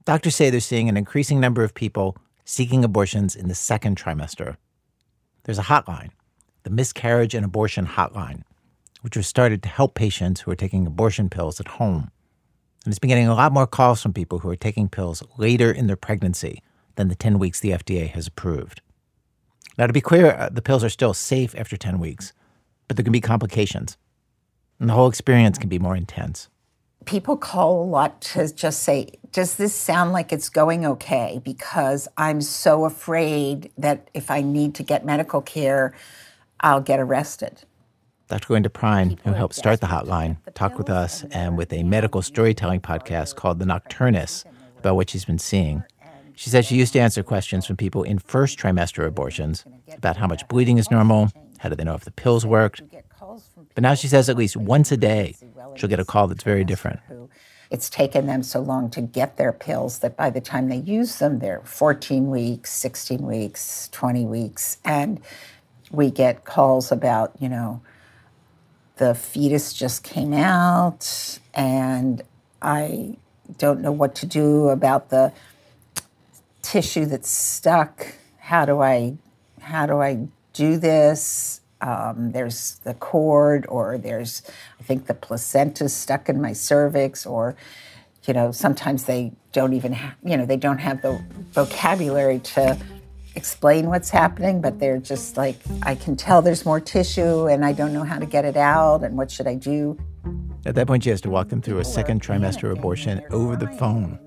[0.04, 4.56] doctors say they're seeing an increasing number of people seeking abortions in the second trimester.
[5.44, 6.10] There's a hotline,
[6.62, 8.42] the Miscarriage and Abortion Hotline,
[9.02, 12.10] which was started to help patients who are taking abortion pills at home.
[12.86, 15.72] And it's been getting a lot more calls from people who are taking pills later
[15.72, 16.62] in their pregnancy
[16.94, 18.80] than the 10 weeks the FDA has approved.
[19.76, 22.32] Now, to be clear, uh, the pills are still safe after 10 weeks,
[22.86, 23.96] but there can be complications,
[24.78, 26.48] and the whole experience can be more intense.
[27.06, 31.40] People call a lot to just say, Does this sound like it's going okay?
[31.42, 35.92] Because I'm so afraid that if I need to get medical care,
[36.60, 37.64] I'll get arrested.
[38.28, 38.54] Dr.
[38.54, 42.80] Linda Prine, who helped start the hotline, talked with us and with a medical storytelling
[42.80, 44.44] podcast called The Nocturnists
[44.78, 45.84] about what she's been seeing.
[46.34, 49.64] She said she used to answer questions from people in first trimester abortions
[49.96, 52.82] about how much bleeding is normal, how do they know if the pills worked.
[53.74, 55.36] But now she says at least once a day
[55.76, 56.98] she'll get a call that's very different.
[57.70, 61.18] It's taken them so long to get their pills that by the time they use
[61.18, 64.78] them, they're 14 weeks, 16 weeks, 20 weeks.
[64.84, 65.20] And
[65.90, 67.82] we get calls about, you know,
[68.96, 72.22] the fetus just came out and
[72.60, 73.16] I
[73.58, 75.32] don't know what to do about the
[76.62, 78.14] tissue that's stuck.
[78.38, 79.16] How do I
[79.60, 81.60] how do I do this?
[81.80, 84.42] Um, there's the cord, or there's
[84.80, 87.54] I think the placenta stuck in my cervix, or
[88.24, 92.78] you know sometimes they don't even have you know they don't have the vocabulary to
[93.36, 97.72] explain what's happening, but they're just like, I can tell there's more tissue and I
[97.72, 99.98] don't know how to get it out and what should I do.
[100.64, 103.68] At that point, she has to walk them through a second trimester abortion over the
[103.72, 104.18] phone.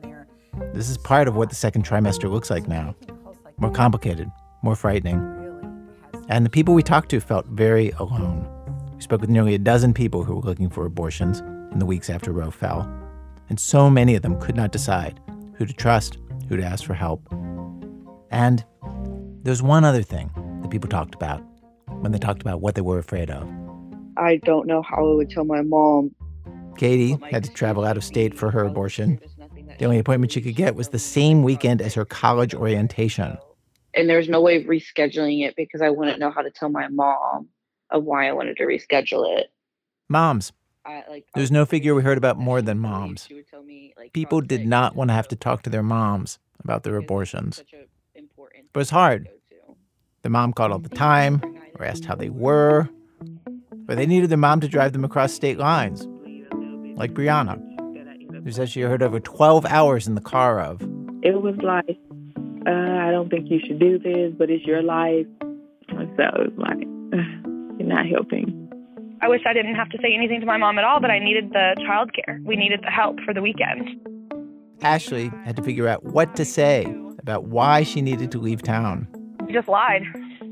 [0.74, 2.96] This is part of what the second trimester looks like now
[3.58, 5.20] more complicated, more frightening.
[6.30, 8.48] And the people we talked to felt very alone.
[8.96, 11.40] We spoke with nearly a dozen people who were looking for abortions
[11.72, 12.90] in the weeks after Roe fell.
[13.50, 15.20] And so many of them could not decide
[15.56, 16.18] who to trust,
[16.48, 17.22] who to ask for help.
[18.32, 18.64] And
[19.44, 21.42] there's one other thing that people talked about
[21.88, 23.48] when they talked about what they were afraid of.
[24.18, 26.14] I don't know how I would tell my mom.
[26.78, 29.20] Katie oh had to travel out of state for her oh, abortion.
[29.78, 33.38] The only appointment she could get was the same weekend as her college orientation.
[33.94, 36.88] And there's no way of rescheduling it because I wouldn't know how to tell my
[36.90, 37.48] mom
[37.90, 39.52] of why I wanted to reschedule it.
[40.10, 40.52] Moms.
[41.36, 43.30] There's no figure we heard about more than moms.
[44.14, 47.64] People did not want to have to talk to their moms about their abortions.
[48.74, 49.30] But it's hard.
[50.22, 51.42] The mom called all the time
[51.78, 52.88] or asked how they were,
[53.72, 56.06] but they needed their mom to drive them across state lines,
[56.98, 57.60] like Brianna,
[58.44, 60.82] who says she heard over 12 hours in the car of.
[61.24, 61.98] It was like,
[62.68, 65.26] uh, I don't think you should do this, but it's your life.
[65.90, 66.80] So it was like,
[67.80, 68.70] you're not helping.
[69.22, 71.20] I wish I didn't have to say anything to my mom at all, but I
[71.20, 72.44] needed the childcare.
[72.44, 74.00] We needed the help for the weekend.
[74.82, 76.86] Ashley had to figure out what to say
[77.20, 79.08] about why she needed to leave town.
[79.48, 80.04] She just lied.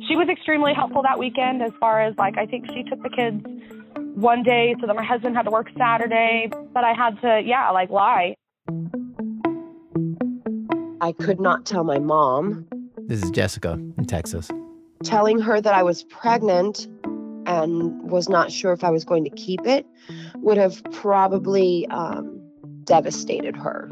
[0.08, 3.10] She was extremely helpful that weekend as far as like I think she took the
[3.10, 3.44] kids
[4.16, 7.70] one day so that my husband had to work Saturday, but I had to yeah,
[7.72, 8.36] like lie.
[11.02, 12.68] I could not tell my mom.
[13.08, 14.50] This is Jessica in Texas.
[15.04, 16.88] Telling her that I was pregnant
[17.46, 19.86] and was not sure if I was going to keep it
[20.36, 22.42] would have probably um,
[22.84, 23.90] devastated her.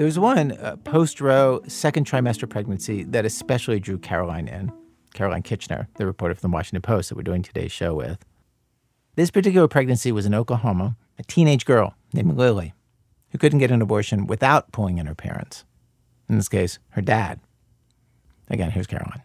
[0.00, 4.72] There's one uh, post Roe second trimester pregnancy that especially drew Caroline in.
[5.12, 8.24] Caroline Kitchener, the reporter from the Washington Post that we're doing today's show with.
[9.16, 12.72] This particular pregnancy was in Oklahoma, a teenage girl named Lily,
[13.32, 15.66] who couldn't get an abortion without pulling in her parents.
[16.30, 17.38] In this case, her dad.
[18.48, 19.22] Again, here's Caroline.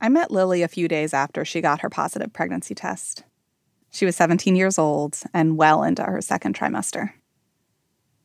[0.00, 3.24] I met Lily a few days after she got her positive pregnancy test.
[3.90, 7.14] She was 17 years old and well into her second trimester.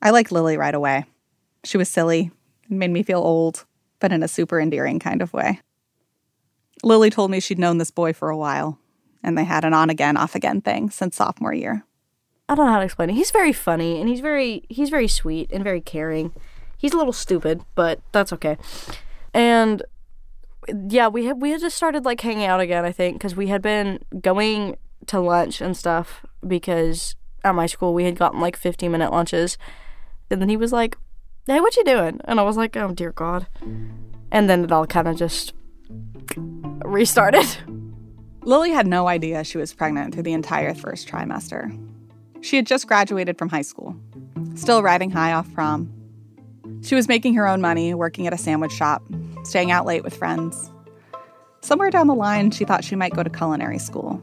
[0.03, 1.05] I liked Lily right away.
[1.63, 2.31] She was silly
[2.69, 3.65] and made me feel old,
[3.99, 5.61] but in a super endearing kind of way.
[6.83, 8.79] Lily told me she'd known this boy for a while,
[9.23, 11.83] and they had an on again, off again thing since sophomore year.
[12.49, 13.15] I don't know how to explain it.
[13.15, 16.31] He's very funny and he's very he's very sweet and very caring.
[16.77, 18.57] He's a little stupid, but that's okay.
[19.33, 19.83] And
[20.89, 22.85] yeah, we had we had just started like hanging out again.
[22.85, 27.93] I think because we had been going to lunch and stuff because at my school
[27.93, 29.57] we had gotten like fifteen minute lunches,
[30.29, 30.97] and then he was like,
[31.47, 33.47] "Hey, what you doing?" And I was like, "Oh dear God,"
[34.31, 35.53] and then it all kind of just
[36.83, 37.45] restarted.
[38.43, 41.77] Lily had no idea she was pregnant through the entire first trimester.
[42.41, 43.95] She had just graduated from high school,
[44.55, 45.91] still riding high off prom.
[46.81, 49.03] She was making her own money, working at a sandwich shop,
[49.43, 50.71] staying out late with friends.
[51.61, 54.21] Somewhere down the line, she thought she might go to culinary school.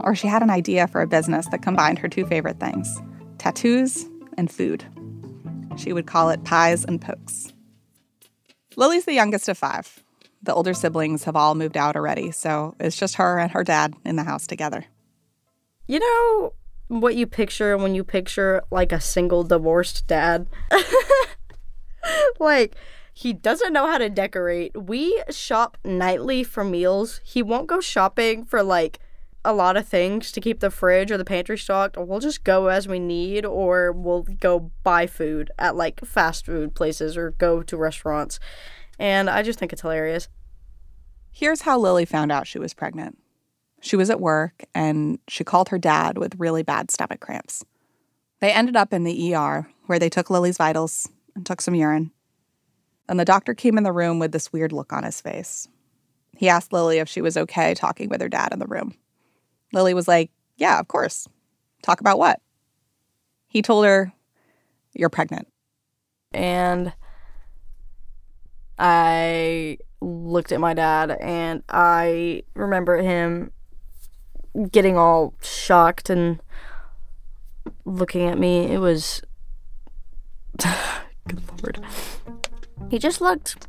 [0.00, 3.00] Or she had an idea for a business that combined her two favorite things
[3.38, 4.84] tattoos and food.
[5.76, 7.52] She would call it Pies and Pokes.
[8.76, 10.02] Lily's the youngest of five.
[10.42, 13.94] The older siblings have all moved out already, so it's just her and her dad
[14.04, 14.84] in the house together.
[15.86, 16.52] You know
[16.88, 20.46] what you picture when you picture like a single divorced dad?
[22.38, 22.76] like,
[23.12, 24.80] he doesn't know how to decorate.
[24.80, 27.20] We shop nightly for meals.
[27.24, 29.00] He won't go shopping for like
[29.46, 31.96] a lot of things to keep the fridge or the pantry stocked.
[31.96, 36.74] We'll just go as we need, or we'll go buy food at like fast food
[36.74, 38.40] places or go to restaurants.
[38.98, 40.28] And I just think it's hilarious.
[41.30, 43.18] Here's how Lily found out she was pregnant.
[43.80, 47.64] She was at work and she called her dad with really bad stomach cramps.
[48.40, 52.10] They ended up in the ER where they took Lily's vitals and took some urine.
[53.08, 55.68] And the doctor came in the room with this weird look on his face.
[56.36, 58.94] He asked Lily if she was okay talking with her dad in the room.
[59.72, 61.28] Lily was like, Yeah, of course.
[61.82, 62.40] Talk about what?
[63.46, 64.12] He told her,
[64.94, 65.48] You're pregnant.
[66.32, 66.92] And
[68.78, 73.52] I looked at my dad and I remember him
[74.70, 76.40] getting all shocked and
[77.84, 78.66] looking at me.
[78.66, 79.22] It was.
[81.28, 81.80] Good lord.
[82.90, 83.66] He just looked.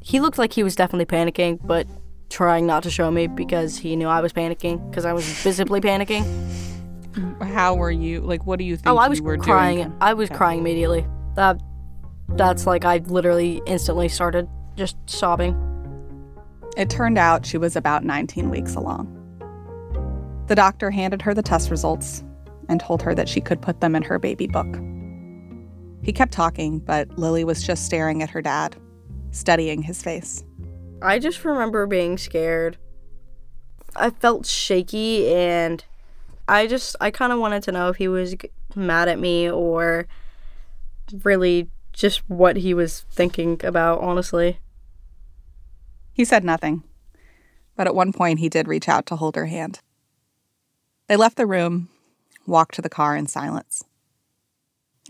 [0.00, 1.86] He looked like he was definitely panicking, but
[2.30, 5.80] trying not to show me because he knew I was panicking because I was visibly
[5.80, 6.24] panicking.
[7.40, 8.20] How were you?
[8.20, 8.88] Like, what do you think?
[8.88, 9.78] Oh, I was crying.
[9.78, 9.96] Doing?
[10.00, 11.06] I was crying immediately.
[11.36, 11.60] That
[12.30, 15.54] that's like I literally instantly started just sobbing.
[16.76, 19.10] It turned out she was about 19 weeks along.
[20.48, 22.24] The doctor handed her the test results
[22.68, 24.76] and told her that she could put them in her baby book.
[26.02, 28.76] He kept talking, but Lily was just staring at her dad,
[29.30, 30.44] studying his face.
[31.04, 32.78] I just remember being scared.
[33.94, 35.84] I felt shaky and
[36.48, 38.34] I just I kind of wanted to know if he was
[38.74, 40.06] mad at me or
[41.22, 44.58] really just what he was thinking about, honestly.
[46.14, 46.82] He said nothing,
[47.76, 49.80] but at one point he did reach out to hold her hand.
[51.06, 51.90] They left the room,
[52.46, 53.84] walked to the car in silence.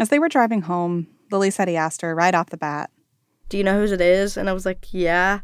[0.00, 2.90] As they were driving home, Lily said he asked her right off the bat,
[3.48, 4.36] Do you know whose it is?
[4.36, 5.40] And I was like, Yeah.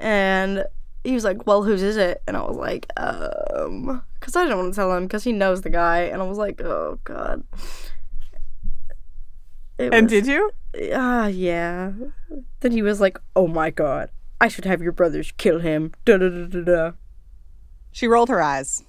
[0.00, 0.64] And
[1.04, 2.22] he was like, Well, whose is it?
[2.26, 5.62] And I was like, Um, because I didn't want to tell him because he knows
[5.62, 6.00] the guy.
[6.02, 7.42] And I was like, Oh, God.
[9.78, 10.50] It And was- did you?
[10.94, 11.92] Ah, yeah.
[12.60, 16.18] Then he was like, "Oh my god, I should have your brothers kill him." Da
[16.18, 16.90] da da da da.
[17.92, 18.84] She rolled her eyes,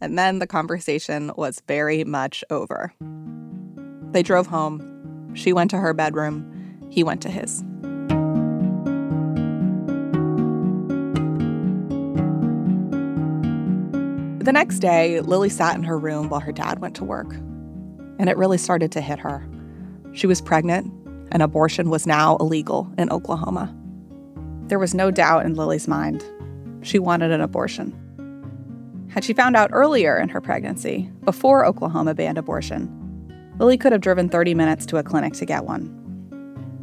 [0.00, 2.92] and then the conversation was very much over.
[4.12, 5.34] They drove home.
[5.34, 6.44] She went to her bedroom.
[6.90, 7.64] He went to his.
[14.44, 17.32] The next day, Lily sat in her room while her dad went to work.
[18.18, 19.42] And it really started to hit her.
[20.12, 20.92] She was pregnant,
[21.32, 23.74] and abortion was now illegal in Oklahoma.
[24.66, 26.22] There was no doubt in Lily's mind.
[26.82, 27.98] She wanted an abortion.
[29.08, 34.02] Had she found out earlier in her pregnancy, before Oklahoma banned abortion, Lily could have
[34.02, 35.88] driven 30 minutes to a clinic to get one.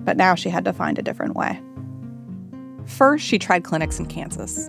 [0.04, 1.62] But now she had to find a different way.
[2.88, 4.68] First, she tried clinics in Kansas,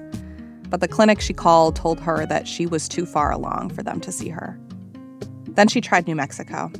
[0.72, 4.00] but the clinic she called told her that she was too far along for them
[4.00, 4.58] to see her.
[5.44, 6.72] Then she tried New Mexico.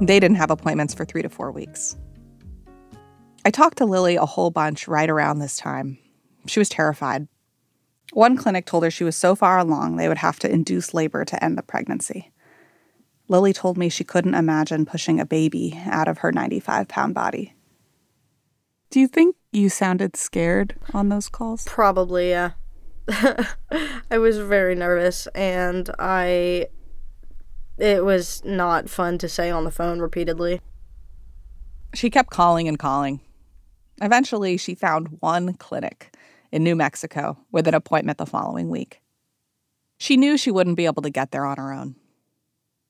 [0.00, 1.96] They didn't have appointments for three to four weeks.
[3.44, 5.98] I talked to Lily a whole bunch right around this time.
[6.46, 7.26] She was terrified.
[8.12, 11.24] One clinic told her she was so far along they would have to induce labor
[11.24, 12.30] to end the pregnancy.
[13.26, 17.52] Lily told me she couldn't imagine pushing a baby out of her 95 pound body.
[18.90, 21.64] Do you think you sounded scared on those calls?
[21.64, 22.52] Probably, yeah.
[24.10, 26.68] I was very nervous and I
[27.76, 30.60] it was not fun to say on the phone repeatedly.
[31.92, 33.20] She kept calling and calling.
[34.00, 36.16] Eventually, she found one clinic
[36.52, 39.00] in New Mexico with an appointment the following week.
[39.98, 41.96] She knew she wouldn't be able to get there on her own.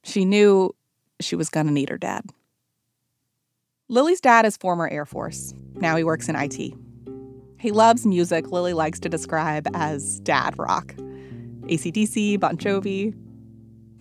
[0.03, 0.75] She knew
[1.21, 2.25] she was going to need her dad.
[3.89, 5.55] Lily's dad is former Air Force.
[5.75, 6.75] Now he works in IT.
[7.65, 10.95] He loves music Lily likes to describe as dad rock
[11.63, 13.15] ACDC, Bon Jovi.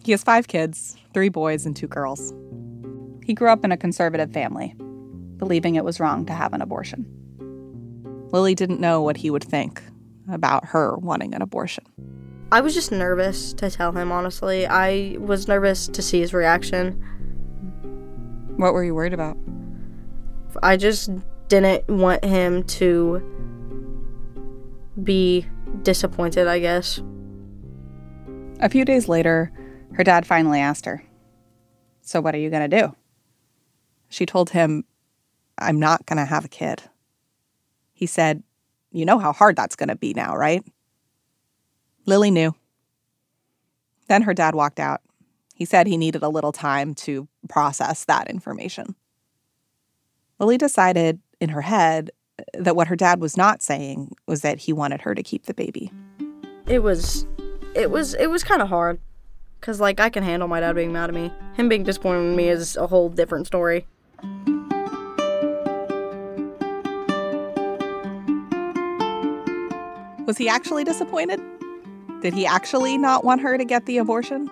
[0.04, 2.34] He has five kids three boys and two girls.
[3.24, 4.76] He grew up in a conservative family,
[5.38, 7.06] believing it was wrong to have an abortion.
[8.34, 9.82] Lily didn't know what he would think
[10.30, 11.86] about her wanting an abortion.
[12.52, 14.68] I was just nervous to tell him, honestly.
[14.68, 17.02] I was nervous to see his reaction.
[18.58, 19.38] What were you worried about?
[20.62, 21.10] I just
[21.48, 23.22] didn't want him to
[25.02, 25.46] be
[25.82, 27.02] disappointed, I guess.
[28.60, 29.52] A few days later,
[29.94, 31.04] her dad finally asked her,
[32.02, 32.96] So, what are you going to do?
[34.10, 34.86] She told him,
[35.58, 36.84] I'm not going to have a kid.
[37.94, 38.44] He said,
[38.92, 40.64] You know how hard that's going to be now, right?
[42.06, 42.54] Lily knew.
[44.08, 45.02] Then her dad walked out.
[45.56, 48.96] He said he needed a little time to process that information.
[50.40, 52.12] Lily decided in her head
[52.54, 55.54] that what her dad was not saying was that he wanted her to keep the
[55.54, 55.92] baby.
[56.68, 57.26] It was
[57.76, 59.00] it was it was kind of hard
[59.62, 61.32] cuz like I can handle my dad being mad at me.
[61.56, 63.86] Him being disappointed in me is a whole different story.
[70.26, 71.42] Was he actually disappointed?
[72.22, 74.50] Did he actually not want her to get the abortion?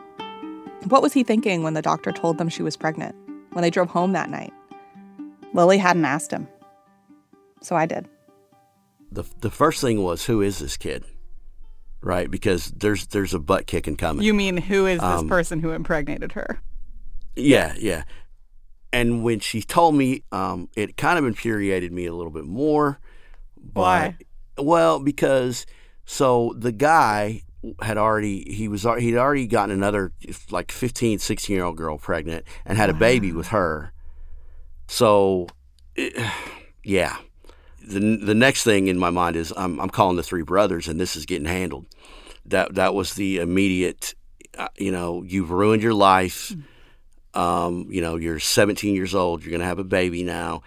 [0.90, 3.16] What was he thinking when the doctor told them she was pregnant,
[3.54, 4.52] when they drove home that night?
[5.54, 6.48] Lily hadn't asked him.
[7.62, 8.08] So I did.
[9.12, 11.04] The, the first thing was, who is this kid?
[12.02, 12.30] Right?
[12.32, 14.26] Because there's there's a butt kicking coming.
[14.26, 16.60] You mean who is this Um, person who impregnated her?
[17.36, 18.04] Yeah, yeah.
[18.92, 23.00] And when she told me, um, it kind of infuriated me a little bit more.
[23.56, 24.18] But, Why?
[24.58, 25.66] Well, because
[26.06, 27.44] so the guy
[27.82, 30.12] had already he was al- he'd already gotten another
[30.50, 33.94] like 15 16 year old girl pregnant and had a baby with her
[34.88, 35.46] so
[35.96, 36.10] eh,
[36.84, 37.18] yeah
[37.82, 41.00] the the next thing in my mind is I'm I'm calling the three brothers and
[41.00, 41.86] this is getting handled.
[42.46, 44.16] That that was the immediate
[44.58, 46.54] uh, you know you've ruined your life.
[47.34, 50.64] Um, you know you're 17 years old you're going to have a baby now.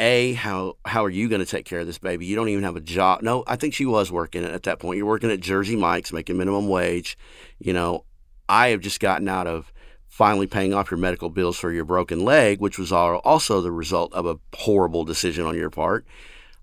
[0.00, 2.26] A how how are you going to take care of this baby?
[2.26, 3.22] You don't even have a job.
[3.22, 4.98] No i think she was working at that point.
[4.98, 7.18] You're working at jersey mike's making minimum wage.
[7.58, 8.04] You know
[8.48, 9.72] i have just gotten out of
[10.06, 14.12] finally paying off your medical bills for your broken leg which was also the result
[14.12, 16.06] of a horrible decision on your part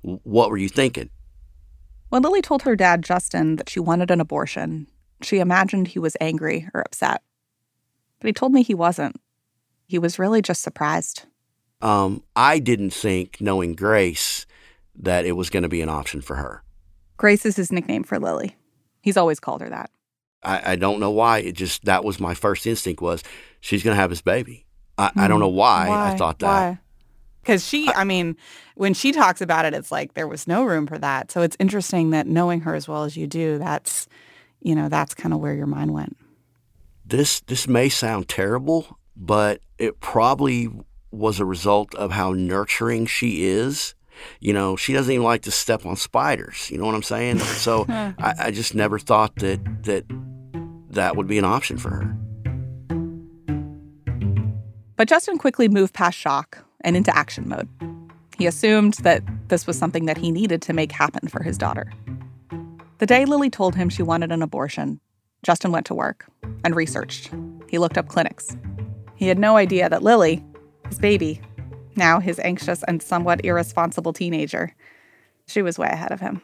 [0.02, 1.10] what were you thinking
[2.10, 4.88] When Lily told her dad, Justin, that she wanted an abortion,
[5.22, 7.22] she imagined he was angry or upset.
[8.20, 9.20] But he told me he wasn't.
[9.88, 11.24] He was really just surprised.
[11.82, 14.45] um, i didn't think knowing grace
[14.95, 16.64] that it was going to be an option for her
[17.18, 18.56] Grace is his nickname for Lily.
[19.04, 19.91] He's always called her that.
[20.41, 21.38] I, I don't know why.
[21.39, 23.24] It just that was my first instinct was
[23.60, 24.66] she's gonna have this baby.
[24.97, 26.80] I, I don't know why, I thought that.
[27.41, 28.37] Because she, I mean,
[28.75, 31.31] when she talks about it, it's like there was no room for that.
[31.31, 34.07] So it's interesting that knowing her as well as you do, that's,
[34.61, 36.17] you know, that's kind of where your mind went.
[37.05, 40.69] This this may sound terrible, but it probably
[41.11, 43.95] was a result of how nurturing she is.
[44.39, 46.69] You know, she doesn't even like to step on spiders.
[46.69, 47.39] You know what I'm saying?
[47.39, 50.05] So I, I just never thought that that
[50.91, 52.17] that would be an option for her.
[54.95, 57.69] But Justin quickly moved past shock and into action mode.
[58.38, 61.91] He assumed that this was something that he needed to make happen for his daughter.
[62.97, 64.99] The day Lily told him she wanted an abortion,
[65.43, 66.27] Justin went to work
[66.63, 67.32] and researched.
[67.67, 68.55] He looked up clinics.
[69.15, 70.43] He had no idea that Lily,
[70.88, 71.41] his baby,
[71.95, 74.75] now his anxious and somewhat irresponsible teenager,
[75.47, 76.41] she was way ahead of him.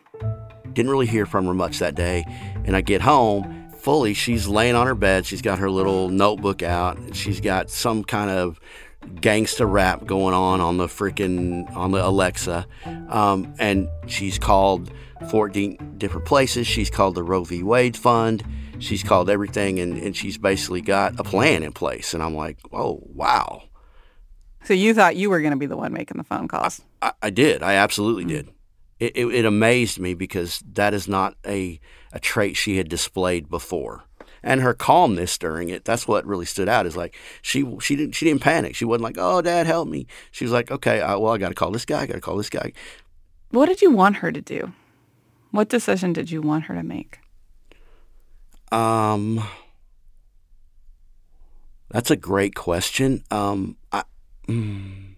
[0.74, 2.26] Didn't really hear from her much that day.
[2.66, 5.26] And I get home, fully, she's laying on her bed.
[5.26, 6.98] She's got her little notebook out.
[7.16, 8.60] She's got some kind of
[9.04, 12.68] gangsta rap going on on the freaking on the Alexa.
[13.10, 14.92] Um, and she's called
[15.30, 16.68] 14 different places.
[16.68, 17.64] She's called the Roe v.
[17.64, 18.44] Wade Fund.
[18.80, 22.14] She's called everything, and, and she's basically got a plan in place.
[22.14, 23.64] And I'm like, oh, wow.
[24.66, 26.82] So you thought you were going to be the one making the phone calls?
[27.02, 27.64] I, I did.
[27.64, 28.50] I absolutely did.
[29.00, 31.80] it, it, it amazed me because that is not a,
[32.12, 34.04] a trait she had displayed before.
[34.48, 36.86] And her calmness during it, that's what really stood out.
[36.86, 38.76] Is like she she didn't she didn't panic.
[38.76, 41.50] She wasn't like, "Oh, Dad, help me." She was like, "Okay, I, well, I got
[41.50, 42.04] to call this guy.
[42.04, 42.72] I got to call this guy."
[43.52, 44.72] What did you want her to do?
[45.52, 47.20] What decision did you want her to make?
[48.72, 49.44] Um,
[51.90, 53.26] that's a great question.
[53.30, 54.04] Um, I,
[54.48, 55.16] mm,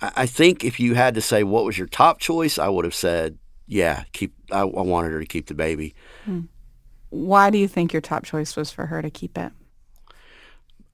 [0.00, 2.96] I think if you had to say what was your top choice, I would have
[2.96, 4.34] said, yeah, keep.
[4.50, 5.94] I, I wanted her to keep the baby.
[7.12, 9.52] Why do you think your top choice was for her to keep it?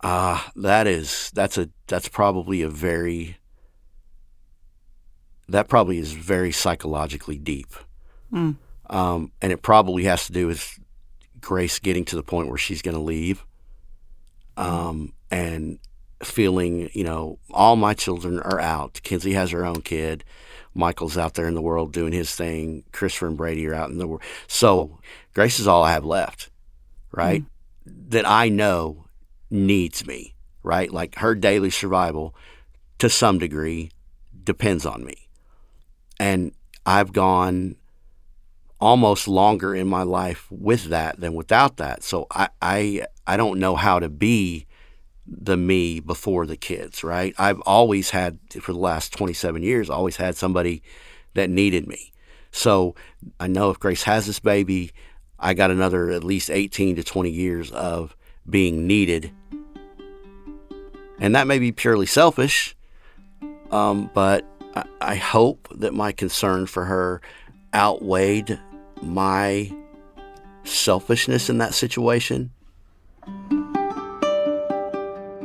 [0.03, 3.37] Ah, that is that's a that's probably a very
[5.49, 7.73] that probably is very psychologically deep.
[8.33, 8.57] Mm.
[8.91, 10.81] Um, and it probably has to do with
[11.41, 13.47] Grace getting to the point where she's going to leave,
[14.57, 15.79] um, and
[16.25, 19.01] feeling, you know, all my children are out.
[19.05, 20.25] Kenzie has her own kid.
[20.75, 22.83] Michael's out there in the world doing his thing.
[22.93, 24.23] Christopher and Brady are out in the world.
[24.49, 24.99] So
[25.39, 26.51] Grace is all I have left,
[27.13, 27.43] right?
[27.43, 28.09] Mm-hmm.
[28.09, 29.05] That I know
[29.53, 30.35] needs me,
[30.65, 30.93] right?
[30.93, 32.35] Like her daily survival
[32.99, 33.93] to some degree
[34.43, 35.29] depends on me.
[36.19, 36.51] And
[36.85, 37.77] I've gone
[38.81, 42.03] almost longer in my life with that than without that.
[42.03, 44.67] So I I, I don't know how to be
[45.25, 47.33] the me before the kids, right?
[47.39, 50.83] I've always had for the last 27 years always had somebody
[51.35, 52.13] that needed me.
[52.51, 52.97] So
[53.39, 54.91] I know if Grace has this baby,
[55.39, 58.17] I got another at least 18 to 20 years of
[58.49, 59.31] being needed.
[61.21, 62.77] And that may be purely selfish,
[63.71, 67.21] um, but I, I hope that my concern for her
[67.75, 68.59] outweighed
[69.03, 69.73] my
[70.65, 72.51] selfishness in that situation.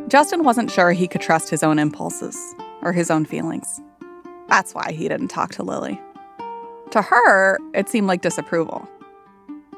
[0.07, 2.37] Justin wasn't sure he could trust his own impulses
[2.83, 3.81] or his own feelings.
[4.47, 5.99] That's why he didn't talk to Lily.
[6.91, 8.87] To her, it seemed like disapproval.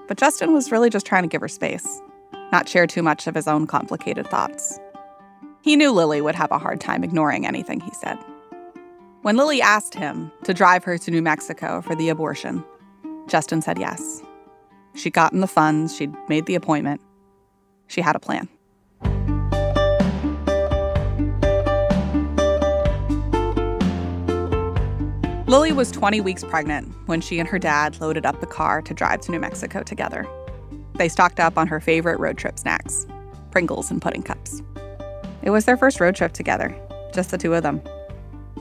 [0.07, 2.01] But Justin was really just trying to give her space,
[2.51, 4.79] not share too much of his own complicated thoughts.
[5.61, 8.17] He knew Lily would have a hard time ignoring anything he said.
[9.23, 12.63] When Lily asked him to drive her to New Mexico for the abortion,
[13.27, 14.21] Justin said yes.
[14.93, 17.01] She'd gotten the funds, she'd made the appointment,
[17.87, 18.47] she had a plan.
[25.55, 28.93] Lily was 20 weeks pregnant when she and her dad loaded up the car to
[28.93, 30.27] drive to New Mexico together.
[30.95, 33.07] They stocked up on her favorite road trip snacks
[33.51, 34.61] Pringles and pudding cups.
[35.43, 36.75] It was their first road trip together,
[37.13, 37.81] just the two of them.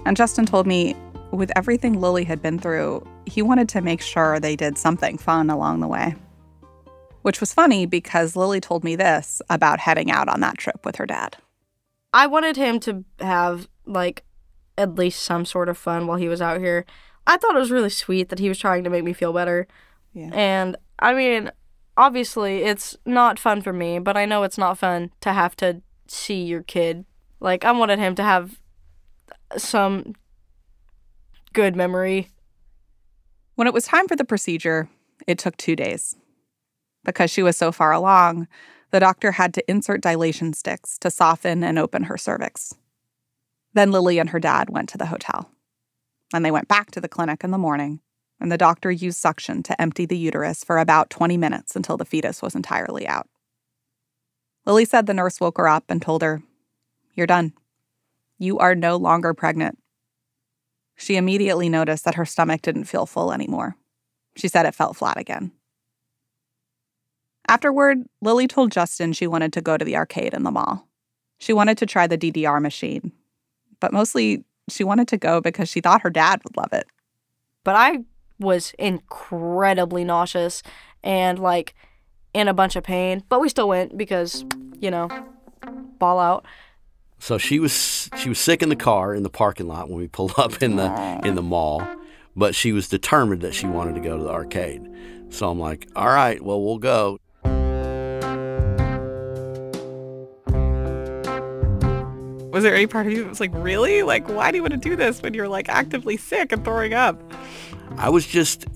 [0.07, 0.95] And Justin told me,
[1.33, 5.51] with everything Lily had been through, he wanted to make sure they did something fun
[5.51, 6.15] along the way.
[7.23, 10.95] Which was funny because Lily told me this about heading out on that trip with
[10.95, 11.39] her dad.
[12.13, 14.23] I wanted him to have like
[14.77, 16.85] at least some sort of fun while he was out here.
[17.27, 19.67] I thought it was really sweet that he was trying to make me feel better.
[20.13, 20.31] Yeah.
[20.33, 21.51] And I mean,
[21.97, 25.83] obviously it's not fun for me, but I know it's not fun to have to
[26.07, 27.05] see your kid.
[27.41, 28.61] Like I wanted him to have
[29.57, 30.15] some
[31.53, 32.29] good memory.
[33.55, 34.89] When it was time for the procedure,
[35.27, 36.17] it took two days.
[37.05, 38.49] Because she was so far along,
[38.91, 42.75] the doctor had to insert dilation sticks to soften and open her cervix.
[43.75, 45.51] Then Lily and her dad went to the hotel.
[46.33, 48.01] And they went back to the clinic in the morning,
[48.41, 52.05] and the doctor used suction to empty the uterus for about 20 minutes until the
[52.05, 53.29] fetus was entirely out.
[54.65, 56.43] Lily said the nurse woke her up and told her,
[57.15, 57.53] You're done.
[58.39, 59.79] You are no longer pregnant.
[60.97, 63.77] She immediately noticed that her stomach didn't feel full anymore.
[64.37, 65.53] She said it felt flat again.
[67.47, 70.89] Afterward, Lily told Justin she wanted to go to the arcade in the mall.
[71.39, 73.13] She wanted to try the DDR machine,
[73.85, 76.87] but mostly she wanted to go because she thought her dad would love it.
[77.65, 77.99] But I
[78.39, 80.63] was incredibly nauseous
[81.03, 81.75] and like
[82.33, 83.23] in a bunch of pain.
[83.29, 84.43] But we still went because,
[84.81, 85.11] you know,
[85.99, 86.47] ball out.
[87.19, 90.09] So she was she was sick in the car in the parking lot when we
[90.09, 91.87] pulled up in the in the mall,
[92.35, 94.81] but she was determined that she wanted to go to the arcade.
[95.29, 97.19] So I'm like, all right, well we'll go.
[102.55, 104.05] Was there any part of you that was like, really?
[104.05, 106.95] Like, why do you want to do this when you're like actively sick and throwing
[106.95, 107.21] up?
[107.97, 108.67] I was just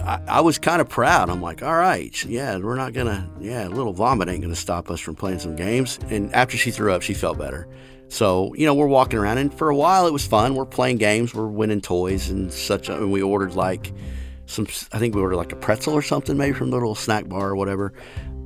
[0.00, 1.28] I, I was kind of proud.
[1.28, 4.90] I'm like, all right, yeah, we're not gonna, yeah, a little vomit ain't gonna stop
[4.90, 5.98] us from playing some games.
[6.08, 7.68] And after she threw up, she felt better.
[8.08, 10.54] So you know, we're walking around, and for a while it was fun.
[10.54, 12.88] We're playing games, we're winning toys and such.
[12.88, 13.92] Uh, and we ordered like
[14.46, 17.28] some, I think we ordered like a pretzel or something, maybe from the little snack
[17.28, 17.92] bar or whatever.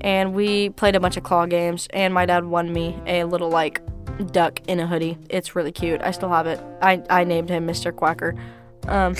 [0.00, 3.50] And we played a bunch of claw games, and my dad won me a little
[3.50, 3.80] like
[4.32, 5.18] duck in a hoodie.
[5.28, 6.00] It's really cute.
[6.02, 6.60] I still have it.
[6.80, 7.92] I, I named him Mr.
[7.92, 8.36] Quacker.
[8.88, 9.14] Um,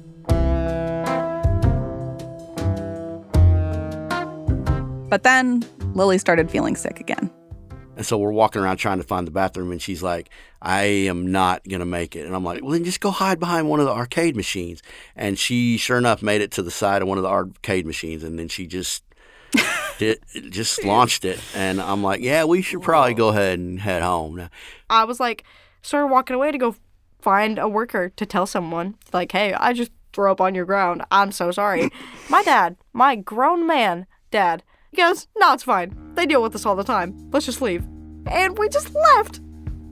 [5.08, 5.64] But then
[5.94, 7.30] Lily started feeling sick again.
[7.96, 10.28] And so we're walking around trying to find the bathroom, and she's like,
[10.60, 12.26] I am not going to make it.
[12.26, 14.82] And I'm like, well, then just go hide behind one of the arcade machines.
[15.14, 18.22] And she, sure enough, made it to the side of one of the arcade machines,
[18.22, 19.02] and then she just.
[19.98, 20.18] Did,
[20.50, 24.36] just launched it and i'm like yeah we should probably go ahead and head home
[24.36, 24.48] now
[24.88, 25.42] I was like,
[25.82, 26.76] started walking away to go
[27.20, 31.02] find a worker to tell someone, like, hey, I just threw up on your ground.
[31.10, 31.90] I'm so sorry.
[32.30, 36.12] my dad, my grown man dad, he goes, no, it's fine.
[36.14, 37.30] They deal with this all the time.
[37.32, 37.84] Let's just leave.
[38.28, 39.40] And we just left.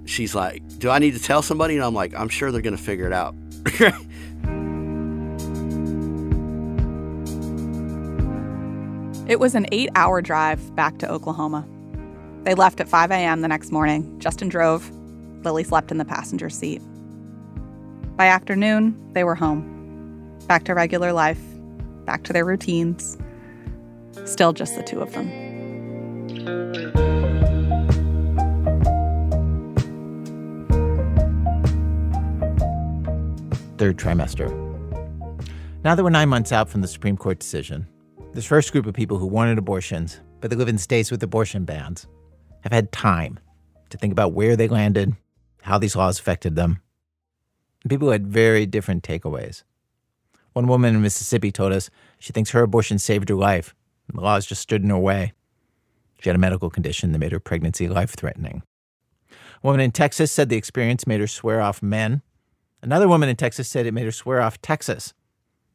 [0.07, 2.76] she's like do i need to tell somebody and i'm like i'm sure they're going
[2.76, 3.34] to figure it out
[9.27, 11.66] It was an eight hour drive back to Oklahoma.
[12.43, 13.41] They left at 5 a.m.
[13.41, 14.18] the next morning.
[14.18, 14.91] Justin drove.
[15.45, 16.83] Lily slept in the passenger seat.
[18.16, 19.70] By afternoon, they were home.
[20.47, 21.41] Back to regular life,
[22.05, 23.16] back to their routines.
[24.25, 25.45] Still just the two of them.
[33.77, 34.49] third trimester.
[35.85, 37.87] Now that we're nine months out from the Supreme Court decision,
[38.35, 41.64] this first group of people who wanted abortions, but they live in states with abortion
[41.64, 42.07] bans,
[42.62, 43.39] have had time
[43.91, 45.14] to think about where they landed,
[45.62, 46.80] how these laws affected them.
[47.82, 49.62] And people had very different takeaways.
[50.53, 53.74] One woman in Mississippi told us she thinks her abortion saved her life,
[54.12, 55.32] the laws just stood in her way.
[56.20, 58.62] She had a medical condition that made her pregnancy life threatening.
[59.30, 62.22] A woman in Texas said the experience made her swear off men.
[62.82, 65.14] Another woman in Texas said it made her swear off Texas.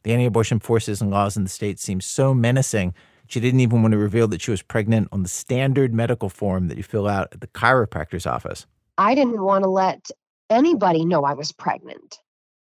[0.04, 2.94] The anti abortion forces and laws in the state seemed so menacing,
[3.30, 6.68] she didn't even want to reveal that she was pregnant on the standard medical form
[6.68, 8.66] that you fill out at the chiropractor's office.
[8.98, 10.10] I didn't want to let
[10.50, 12.18] anybody know I was pregnant.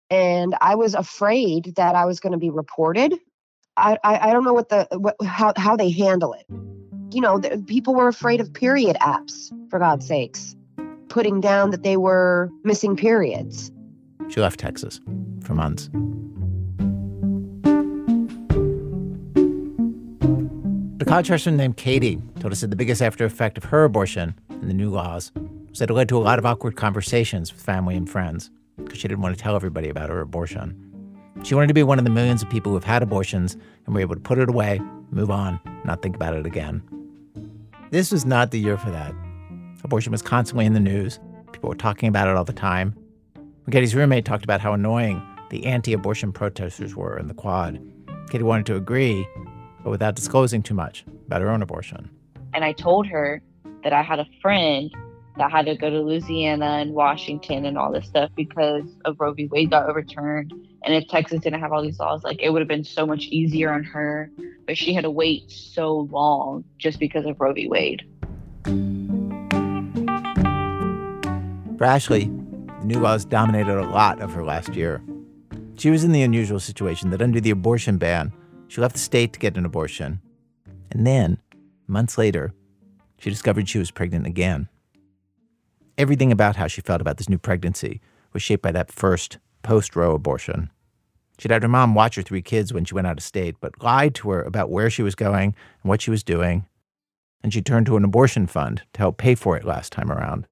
[0.08, 3.14] And I was afraid that I was going to be reported.
[3.76, 6.46] I, I, I don't know what the what, how, how they handle it.
[7.12, 10.56] You know, the, people were afraid of period apps, for God's sakes,
[11.08, 13.70] putting down that they were missing periods.
[14.28, 14.98] She left Texas
[15.42, 15.90] for months.
[21.22, 24.74] Freshman named Katie told us that the biggest after effect of her abortion and the
[24.74, 25.30] new laws
[25.70, 28.50] was that it led to a lot of awkward conversations with family and friends
[28.82, 30.74] because she didn't want to tell everybody about her abortion.
[31.44, 33.56] She wanted to be one of the millions of people who have had abortions
[33.86, 36.82] and were able to put it away, move on, not think about it again.
[37.90, 39.14] This was not the year for that.
[39.84, 41.20] Abortion was constantly in the news.
[41.52, 42.92] People were talking about it all the time.
[43.70, 47.80] Katie's roommate talked about how annoying the anti abortion protesters were in the quad.
[48.30, 49.24] Katie wanted to agree,
[49.84, 52.10] but without disclosing too much about her own abortion.
[52.54, 53.42] And I told her
[53.84, 54.90] that I had a friend
[55.36, 59.34] that had to go to Louisiana and Washington and all this stuff because of Roe
[59.34, 59.46] v.
[59.46, 60.52] Wade got overturned.
[60.84, 63.24] And if Texas didn't have all these laws, like it would have been so much
[63.26, 64.30] easier on her.
[64.66, 67.68] But she had to wait so long just because of Roe v.
[67.68, 68.02] Wade.
[71.76, 72.26] For Ashley,
[72.80, 75.02] the new laws dominated a lot of her last year.
[75.76, 78.32] She was in the unusual situation that under the abortion ban,
[78.68, 80.20] she left the state to get an abortion.
[80.90, 81.38] And then,
[81.86, 82.52] months later,
[83.18, 84.68] she discovered she was pregnant again.
[85.96, 88.00] Everything about how she felt about this new pregnancy
[88.32, 90.70] was shaped by that first post Roe abortion.
[91.38, 93.82] She'd had her mom watch her three kids when she went out of state, but
[93.82, 96.66] lied to her about where she was going and what she was doing.
[97.42, 100.46] And she turned to an abortion fund to help pay for it last time around.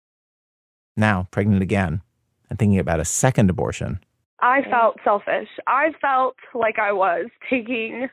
[0.96, 2.02] Now, pregnant again
[2.50, 4.00] and thinking about a second abortion,
[4.42, 5.48] I felt selfish.
[5.68, 8.08] I felt like I was taking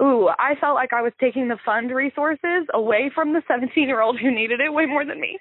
[0.00, 4.30] ooh, I felt like I was taking the fund resources away from the 17-year-old who
[4.34, 5.38] needed it way more than me.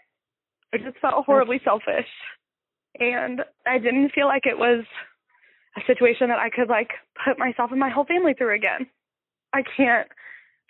[0.74, 2.08] I just felt horribly selfish.
[3.00, 4.84] And I didn't feel like it was
[5.78, 6.90] a situation that I could like
[7.26, 8.88] put myself and my whole family through again.
[9.54, 10.08] I can't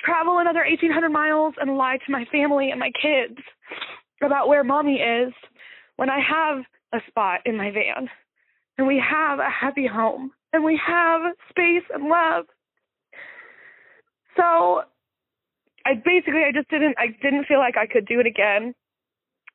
[0.04, 3.40] travel another 1800 miles and lie to my family and my kids
[4.22, 5.34] about where mommy is
[5.96, 6.64] when I have
[6.94, 8.10] a spot in my van
[8.80, 11.20] and we have a happy home and we have
[11.50, 12.46] space and love.
[14.38, 14.84] So
[15.86, 18.74] I basically I just didn't I didn't feel like I could do it again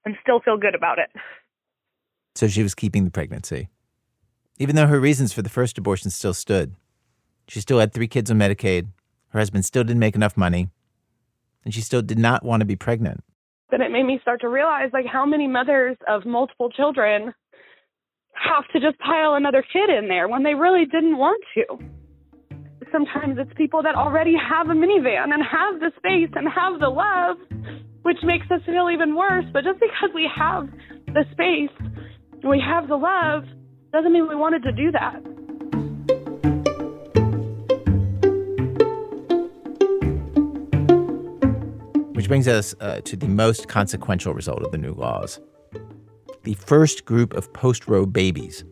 [0.05, 1.09] and still feel good about it.
[2.35, 3.71] so she was keeping the pregnancy.
[4.59, 6.75] Even though her reasons for the first abortion still stood,
[7.49, 8.89] she still had three kids on Medicaid,
[9.29, 10.69] her husband still didn't make enough money,
[11.65, 13.25] and she still did not want to be pregnant.
[13.71, 17.33] Then it made me start to realize like how many mothers of multiple children
[18.35, 21.65] have to just pile another kid in there when they really didn't want to.
[22.93, 26.89] Sometimes it's people that already have a minivan and have the space and have the
[26.89, 27.37] love,
[28.03, 29.45] which makes us feel even worse.
[29.53, 30.69] But just because we have
[31.07, 31.71] the space
[32.49, 33.45] we have the love,
[33.93, 35.17] doesn't mean we wanted to do that.
[42.15, 45.41] Which brings us uh, to the most consequential result of the new laws.
[46.45, 48.65] The first group of post Roe babies,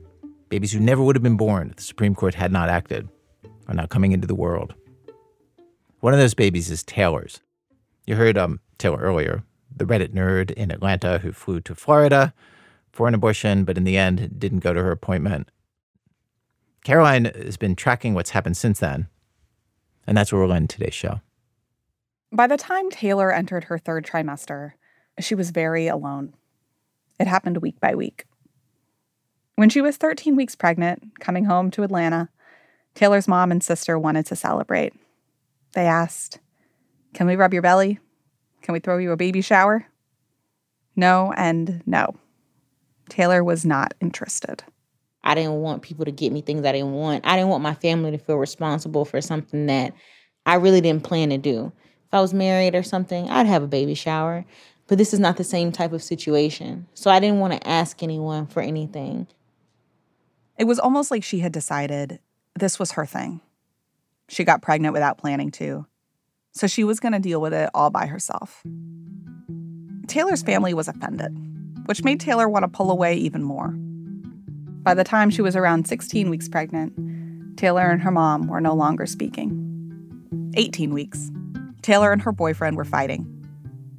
[0.51, 3.09] babies who never would have been born if the Supreme Court had not acted,
[3.67, 4.75] are now coming into the world.
[6.01, 7.41] One of those babies is Taylor's.
[8.07, 9.43] You heard um, Taylor earlier,
[9.75, 12.35] the Reddit nerd in Atlanta who flew to Florida
[12.93, 15.51] for an abortion, but in the end didn't go to her appointment.
[16.85, 19.09] Caroline has been tracking what's happened since then,
[20.07, 21.23] and that's where we'll end today's show.
[22.31, 24.73] By the time Taylor entered her third trimester,
[25.21, 26.35] she was very alone.
[27.23, 28.25] It happened week by week.
[29.55, 32.29] When she was 13 weeks pregnant, coming home to Atlanta,
[32.97, 34.93] Taylor's mom and sister wanted to celebrate.
[35.75, 36.41] They asked,
[37.15, 38.01] Can we rub your belly?
[38.61, 39.87] Can we throw you a baby shower?
[40.97, 42.17] No, and no.
[43.09, 44.65] Taylor was not interested.
[45.23, 47.25] I didn't want people to get me things I didn't want.
[47.25, 49.95] I didn't want my family to feel responsible for something that
[50.45, 51.71] I really didn't plan to do.
[51.77, 54.45] If I was married or something, I'd have a baby shower.
[54.93, 56.87] But this is not the same type of situation.
[56.93, 59.27] So I didn't want to ask anyone for anything.
[60.59, 62.19] It was almost like she had decided
[62.59, 63.41] this was her thing.
[64.29, 65.87] She got pregnant without planning to.
[66.53, 68.63] So she was going to deal with it all by herself.
[70.09, 71.35] Taylor's family was offended,
[71.87, 73.69] which made Taylor want to pull away even more.
[74.83, 78.75] By the time she was around 16 weeks pregnant, Taylor and her mom were no
[78.75, 80.53] longer speaking.
[80.55, 81.31] 18 weeks.
[81.81, 83.32] Taylor and her boyfriend were fighting.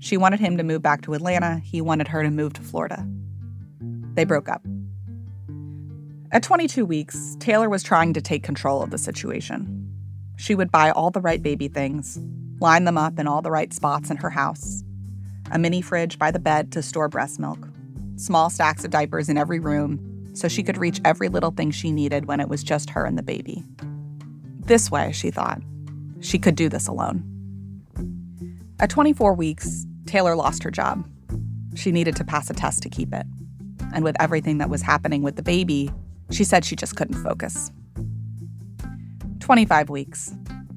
[0.03, 3.07] She wanted him to move back to Atlanta, he wanted her to move to Florida.
[4.15, 4.61] They broke up.
[6.33, 9.89] At 22 weeks, Taylor was trying to take control of the situation.
[10.35, 12.19] She would buy all the right baby things,
[12.59, 14.83] line them up in all the right spots in her house
[15.51, 17.59] a mini fridge by the bed to store breast milk,
[18.17, 21.91] small stacks of diapers in every room so she could reach every little thing she
[21.91, 23.63] needed when it was just her and the baby.
[24.65, 25.61] This way, she thought,
[26.19, 27.23] she could do this alone.
[28.79, 31.09] At 24 weeks, Taylor lost her job.
[31.73, 33.25] She needed to pass a test to keep it.
[33.95, 35.89] And with everything that was happening with the baby,
[36.29, 37.71] she said she just couldn't focus.
[39.39, 40.31] 25 weeks.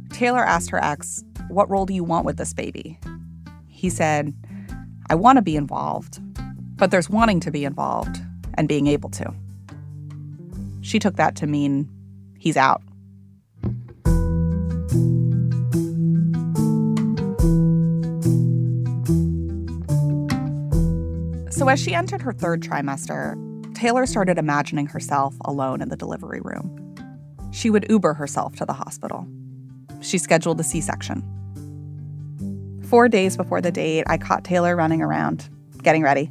[0.08, 2.98] Taylor asked her ex, What role do you want with this baby?
[3.68, 4.32] He said,
[5.10, 6.18] I want to be involved,
[6.76, 8.16] but there's wanting to be involved
[8.54, 9.34] and being able to.
[10.80, 11.90] She took that to mean
[12.38, 12.82] he's out.
[21.66, 23.34] So, as she entered her third trimester,
[23.74, 26.94] Taylor started imagining herself alone in the delivery room.
[27.50, 29.26] She would Uber herself to the hospital.
[30.00, 31.24] She scheduled a C section.
[32.88, 35.48] Four days before the date, I caught Taylor running around,
[35.82, 36.30] getting ready.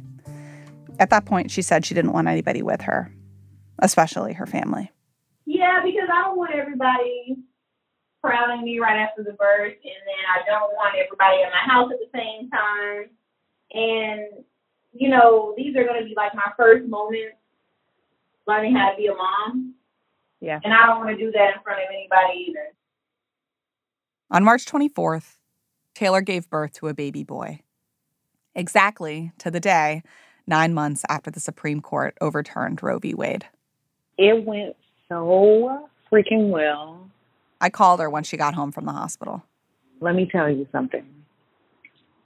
[0.98, 3.12] At that point, she said she didn't want anybody with her,
[3.80, 4.90] especially her family.
[5.44, 7.36] Yeah, because I don't want everybody
[8.24, 11.92] crowding me right after the birth, and then I don't want everybody in my house
[11.92, 13.10] at the same time.
[13.74, 14.45] And
[14.98, 17.36] you know, these are going to be like my first moments
[18.46, 19.74] learning how to be a mom.
[20.40, 20.60] Yeah.
[20.62, 22.68] And I don't want to do that in front of anybody either.
[24.30, 25.36] On March 24th,
[25.94, 27.60] Taylor gave birth to a baby boy.
[28.54, 30.02] Exactly to the day,
[30.46, 33.14] nine months after the Supreme Court overturned Roe v.
[33.14, 33.46] Wade.
[34.18, 34.76] It went
[35.08, 37.08] so freaking well.
[37.60, 39.42] I called her when she got home from the hospital.
[40.00, 41.04] Let me tell you something.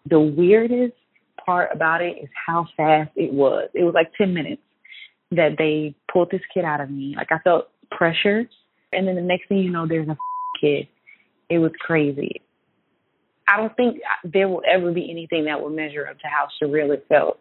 [0.06, 0.94] The weirdest
[1.50, 3.68] part about it is how fast it was.
[3.74, 4.62] It was like 10 minutes
[5.32, 7.14] that they pulled this kid out of me.
[7.16, 8.48] Like I felt pressure.
[8.92, 10.16] And then the next thing you know, there's a
[10.60, 10.86] kid.
[11.48, 12.40] It was crazy.
[13.48, 16.94] I don't think there will ever be anything that will measure up to how surreal
[16.94, 17.40] it felt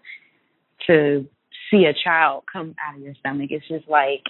[0.87, 1.27] to
[1.69, 3.51] see a child come out of your stomach.
[3.51, 4.23] It's just like,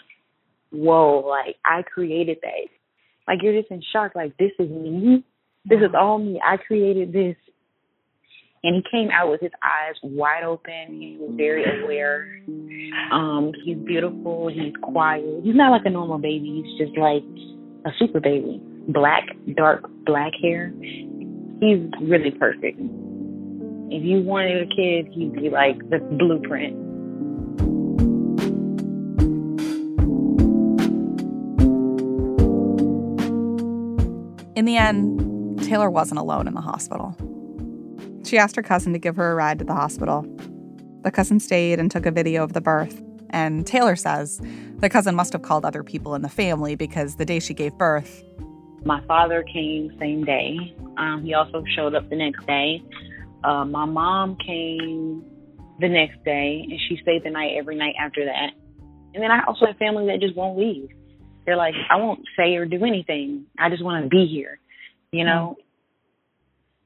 [0.71, 2.67] whoa, like I created that.
[3.29, 5.23] Like you're just in shock, like this is me.
[5.63, 6.41] This is all me.
[6.45, 7.37] I created this
[8.63, 10.87] and he came out with his eyes wide open.
[10.89, 12.41] He was very aware.
[13.11, 14.49] Um, he's beautiful.
[14.49, 15.41] He's quiet.
[15.43, 16.63] He's not like a normal baby.
[16.63, 17.23] He's just like
[17.85, 18.61] a super baby.
[18.89, 19.23] Black,
[19.55, 20.73] dark black hair.
[20.81, 22.79] He's really perfect.
[23.91, 26.75] If you wanted a kid, he'd be like the blueprint.
[34.55, 37.15] In the end, Taylor wasn't alone in the hospital.
[38.29, 40.23] She asked her cousin to give her a ride to the hospital.
[41.01, 43.01] The cousin stayed and took a video of the birth.
[43.31, 44.39] And Taylor says
[44.77, 47.73] the cousin must have called other people in the family because the day she gave
[47.73, 48.23] birth,
[48.85, 50.75] my father came same day.
[50.97, 52.83] Um, he also showed up the next day.
[53.43, 55.25] Uh, my mom came
[55.79, 58.51] the next day, and she stayed the night every night after that.
[59.15, 60.89] And then I also have family that just won't leave.
[61.47, 63.47] They're like, I won't say or do anything.
[63.57, 64.59] I just want to be here,
[65.11, 65.57] you know?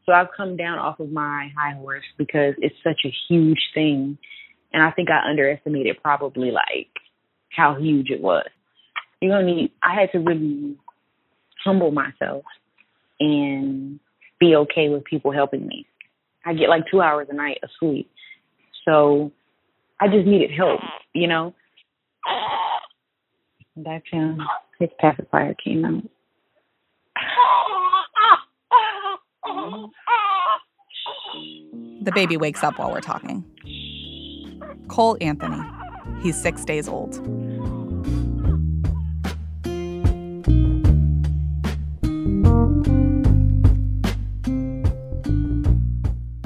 [0.05, 4.17] So I've come down off of my high horse because it's such a huge thing.
[4.73, 6.89] And I think I underestimated probably like
[7.49, 8.45] how huge it was.
[9.21, 10.75] You're going to need, I had to really
[11.63, 12.43] humble myself
[13.19, 13.99] and
[14.39, 15.85] be okay with people helping me.
[16.45, 18.11] I get like two hours a night of sleep.
[18.83, 19.31] So
[20.01, 20.81] I just needed help,
[21.13, 21.53] you know?
[23.77, 24.41] That's him.
[24.79, 26.03] His pacifier came out.
[32.01, 33.43] The baby wakes up while we're talking.
[34.87, 35.61] Cole Anthony.
[36.21, 37.15] He's six days old.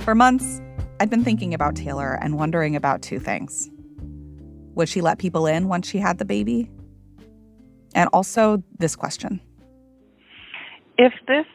[0.02, 0.62] For months,
[1.00, 3.70] I'd been thinking about Taylor and wondering about two things.
[4.76, 6.70] Would she let people in once she had the baby?
[7.94, 9.42] And also this question.
[10.98, 11.46] If this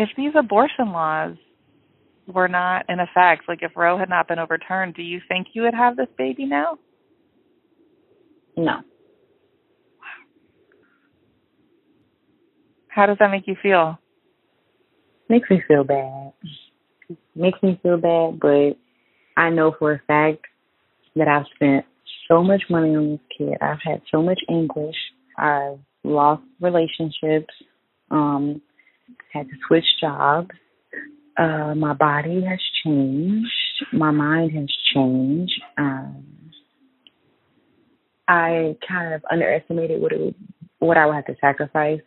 [0.00, 1.36] if these abortion laws
[2.26, 5.62] were not in effect, like if Roe had not been overturned, do you think you
[5.62, 6.78] would have this baby now?
[8.56, 8.80] No.
[12.88, 13.98] How does that make you feel?
[15.28, 16.32] Makes me feel bad.
[17.36, 18.78] Makes me feel bad, but
[19.36, 20.46] I know for a fact
[21.14, 21.84] that I've spent
[22.26, 23.58] so much money on this kid.
[23.60, 24.96] I've had so much anguish.
[25.36, 27.52] I've lost relationships.
[28.10, 28.62] Um,
[29.32, 30.50] had to switch jobs.
[31.36, 33.50] Uh, my body has changed.
[33.92, 35.60] My mind has changed.
[35.78, 36.24] Um,
[38.28, 40.34] I kind of underestimated what it would,
[40.78, 42.00] what I would have to sacrifice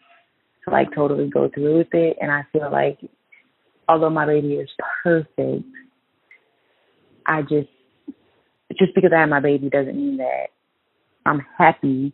[0.64, 2.18] to like totally go through with it.
[2.22, 3.00] And I feel like,
[3.88, 4.70] although my baby is
[5.04, 5.66] perfect,
[7.26, 7.70] I just
[8.78, 10.48] just because I have my baby doesn't mean that
[11.26, 12.14] I'm happy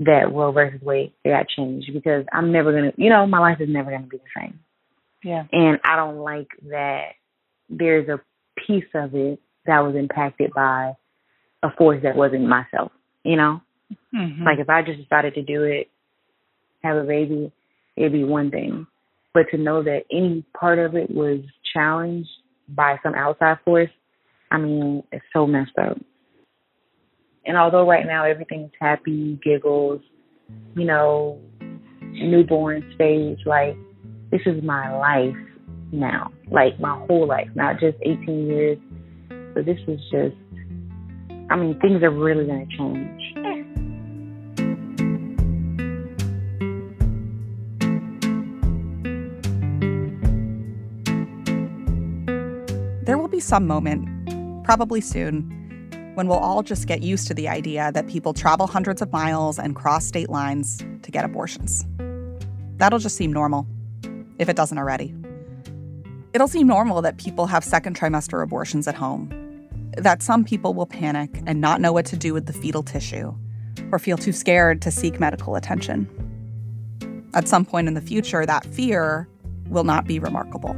[0.00, 3.68] that Roe versus Wade got changed because I'm never gonna, you know, my life is
[3.68, 4.60] never gonna be the same.
[5.24, 5.44] Yeah.
[5.50, 7.12] And I don't like that
[7.68, 8.20] there's a
[8.66, 10.92] piece of it that was impacted by
[11.62, 12.92] a force that wasn't myself,
[13.24, 13.60] you know?
[14.14, 14.44] Mm-hmm.
[14.44, 15.88] Like if I just decided to do it,
[16.82, 17.52] have a baby,
[17.96, 18.86] it'd be one thing.
[19.34, 21.40] But to know that any part of it was
[21.74, 22.30] challenged
[22.68, 23.90] by some outside force,
[24.50, 25.98] I mean, it's so messed up.
[27.48, 30.02] And although right now everything's happy, giggles,
[30.76, 31.40] you know,
[32.02, 33.74] newborn stage, like
[34.30, 35.34] this is my life
[35.90, 38.78] now, like my whole life, not just 18 years.
[39.54, 40.36] So this is just,
[41.48, 43.22] I mean, things are really going to change.
[53.06, 54.06] There will be some moment,
[54.64, 55.58] probably soon,
[56.18, 59.56] when we'll all just get used to the idea that people travel hundreds of miles
[59.56, 61.86] and cross state lines to get abortions.
[62.78, 63.68] That'll just seem normal,
[64.40, 65.14] if it doesn't already.
[66.32, 69.30] It'll seem normal that people have second trimester abortions at home,
[69.96, 73.32] that some people will panic and not know what to do with the fetal tissue,
[73.92, 76.08] or feel too scared to seek medical attention.
[77.32, 79.28] At some point in the future, that fear
[79.68, 80.76] will not be remarkable.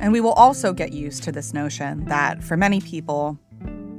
[0.00, 3.38] And we will also get used to this notion that for many people,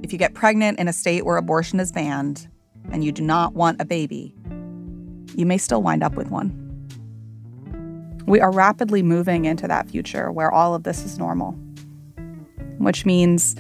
[0.04, 2.48] if you get pregnant in a state where abortion is banned
[2.91, 4.34] and you do not want a baby,
[5.36, 6.64] you may still wind up with one.
[8.26, 11.52] We are rapidly moving into that future where all of this is normal,
[12.78, 13.56] which means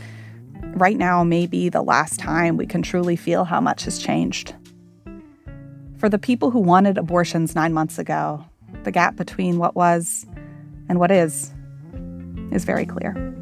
[0.75, 4.55] right now may be the last time we can truly feel how much has changed.
[5.97, 8.45] For the people who wanted abortions nine months ago,
[8.83, 10.25] the gap between what was
[10.89, 11.53] and what is
[12.51, 13.36] is very clear.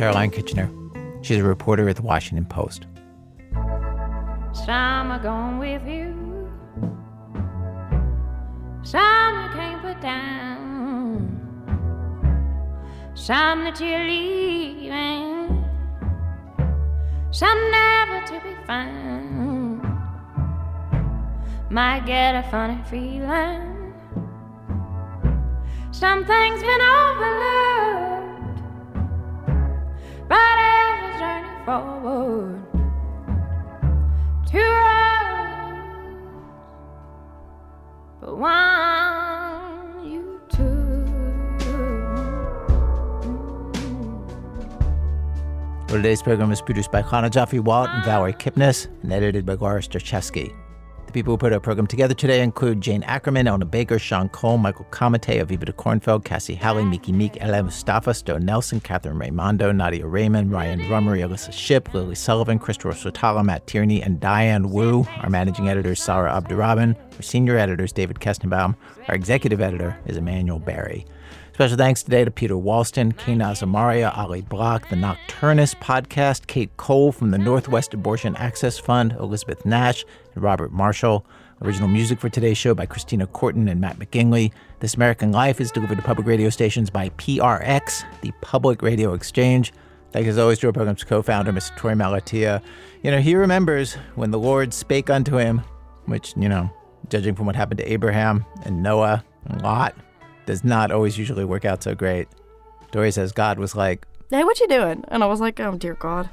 [0.00, 0.70] Caroline Kitchener.
[1.20, 2.86] She's a reporter at the Washington Post.
[4.54, 6.48] Some are going with you,
[8.82, 11.38] some you can't put down,
[13.12, 15.66] some that you're leaving,
[17.30, 19.82] some never to be found.
[21.68, 23.66] Might get a funny feeling.
[26.00, 28.09] Been overlooked,
[45.90, 49.56] Well, today's program is produced by Chana Joffe Walt and Valerie Kipnis and edited by
[49.56, 50.54] Goris Dorchevsky.
[51.06, 54.56] The people who put our program together today include Jane Ackerman, Elna Baker, Sean Cole,
[54.56, 59.72] Michael Comite, Aviva de Kornfeld, Cassie Howley, Miki Meek, Ella Mustafa, Stowe Nelson, Katherine Raimondo,
[59.72, 65.04] Nadia Reiman, Ryan Rumery, Alissa Shipp, Lily Sullivan, Christopher Swetala, Matt Tierney, and Diane Wu.
[65.22, 66.94] Our managing editor is Sarah Abdurrahman.
[67.16, 68.76] Our senior editor is David Kestenbaum.
[69.08, 71.04] Our executive editor is Emanuele Berry.
[71.52, 77.12] Special thanks today to Peter Walston, Kena Azamaria, Ali Block, the Nocturnists podcast, Kate Cole
[77.12, 81.26] from the Northwest Abortion Access Fund, Elizabeth Nash, and Robert Marshall.
[81.60, 84.52] Original music for today's show by Christina Corton and Matt McGinley.
[84.78, 89.74] This American Life is delivered to public radio stations by PRX, the Public Radio Exchange.
[90.12, 91.76] Thanks as always to our program's co-founder, Mr.
[91.76, 92.62] Torey Malatia.
[93.02, 95.60] You know, he remembers when the Lord spake unto him,
[96.06, 96.70] which, you know,
[97.10, 99.94] judging from what happened to Abraham and Noah and Lot,
[100.46, 102.28] does not always usually work out so great.
[102.90, 105.04] Dory says God was like, Hey, what you doing?
[105.08, 106.30] And I was like, oh, dear God.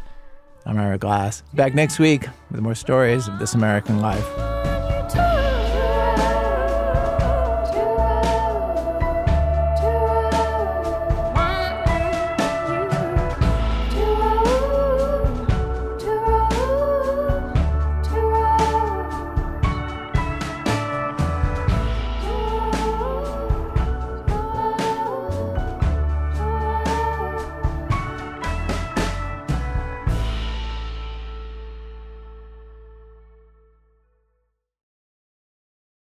[0.67, 1.41] I'm Ira Glass.
[1.53, 4.76] Back next week with more stories of this American life.